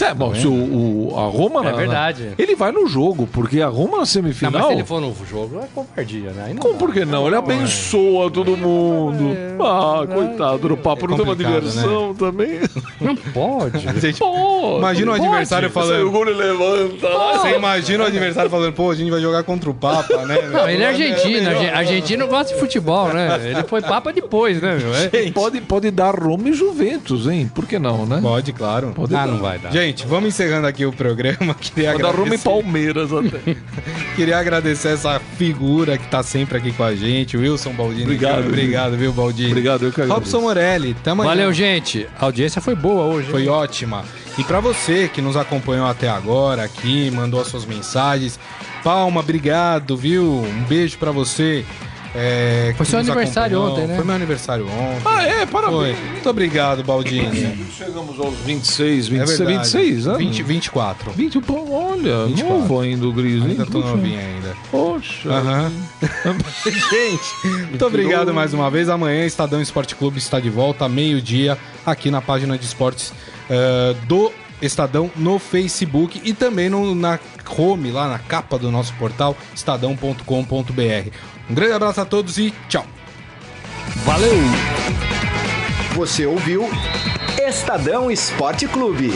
[0.00, 1.60] Cê, bom, se o, o- a Roma...
[1.60, 2.30] É na- na- verdade.
[2.38, 4.52] ele vai no jogo, porque a Roma na Não, semifinal...
[4.52, 6.44] mas se ele for no jogo, é covardia, né?
[6.46, 6.78] Aí não Como dá.
[6.78, 7.26] por que não?
[7.26, 9.36] Ele abençoa todo mundo.
[9.60, 11.06] Ah, coitado do papo.
[11.06, 12.60] Não tem uma complicado, diversão também?
[13.00, 13.78] Não pode.
[14.00, 15.86] Gente, Pô, Imagina o não adversário pode.
[15.86, 17.08] falando- Sai o gol e levanta.
[17.38, 20.38] Você imagina o adversário falando, pô, a gente vai jogar contra o Papa, né?
[20.50, 21.48] Não, ele é argentino.
[21.50, 23.38] arge- Argentino gosta de futebol, né?
[23.44, 24.94] Ele foi papa depois, né, meu?
[24.94, 27.50] É- Pode, pode dar Roma e Juventus, hein?
[27.54, 28.18] Por que não, né?
[28.22, 28.92] Pode, claro.
[28.94, 29.26] Pode Ah, dar.
[29.26, 29.70] não vai dar.
[29.70, 31.54] Gente, vamos encerrando aqui o programa.
[31.60, 33.56] Queria e agradecer, Palmeiras até.
[34.16, 38.04] queria agradecer essa figura que tá sempre aqui com a gente, Wilson Baldini.
[38.04, 39.50] Obrigado, Obrigado, viu, Baldini?
[39.50, 40.14] Obrigado, eu que agradeço.
[40.14, 41.28] Robson Morelli, até amanhã.
[41.28, 42.06] Valeu, gente.
[42.18, 43.26] A audiência foi boa hoje.
[43.26, 43.32] hein?
[43.32, 44.04] Foi ótima.
[44.38, 48.38] E pra você que nos acompanhou até agora aqui, mandou as suas mensagens,
[48.82, 50.24] Palma, obrigado, viu?
[50.24, 51.64] Um beijo pra você.
[52.14, 53.94] É, Foi seu aniversário ontem, né?
[53.94, 55.02] Foi meu aniversário ontem.
[55.04, 55.36] Ah, é?
[55.38, 55.46] Foi.
[55.46, 55.98] Parabéns.
[56.10, 57.64] Muito obrigado, Baldini.
[57.76, 59.58] Chegamos aos 26, É 26, verdade.
[59.58, 60.18] 26 anos.
[60.18, 61.10] 20, 24.
[61.12, 62.58] 20, pô, olha, 24.
[62.58, 63.50] novo ainda o Gris, hein?
[63.50, 64.56] Ainda tô novinho ainda.
[64.72, 65.28] Poxa.
[65.30, 65.72] Aham.
[66.90, 68.88] Gente, muito obrigado mais uma vez.
[68.88, 71.56] Amanhã Estadão Esporte Clube está de volta, meio-dia,
[71.86, 73.12] aqui na página de esportes
[73.48, 77.18] eh, do Estadão no Facebook e também no- na
[77.56, 81.10] home, lá na capa do nosso portal, estadão.com.br.
[81.50, 82.86] Um grande abraço a todos e tchau!
[84.04, 84.38] Valeu!
[85.96, 86.70] Você ouviu
[87.44, 89.10] Estadão Esporte Clube.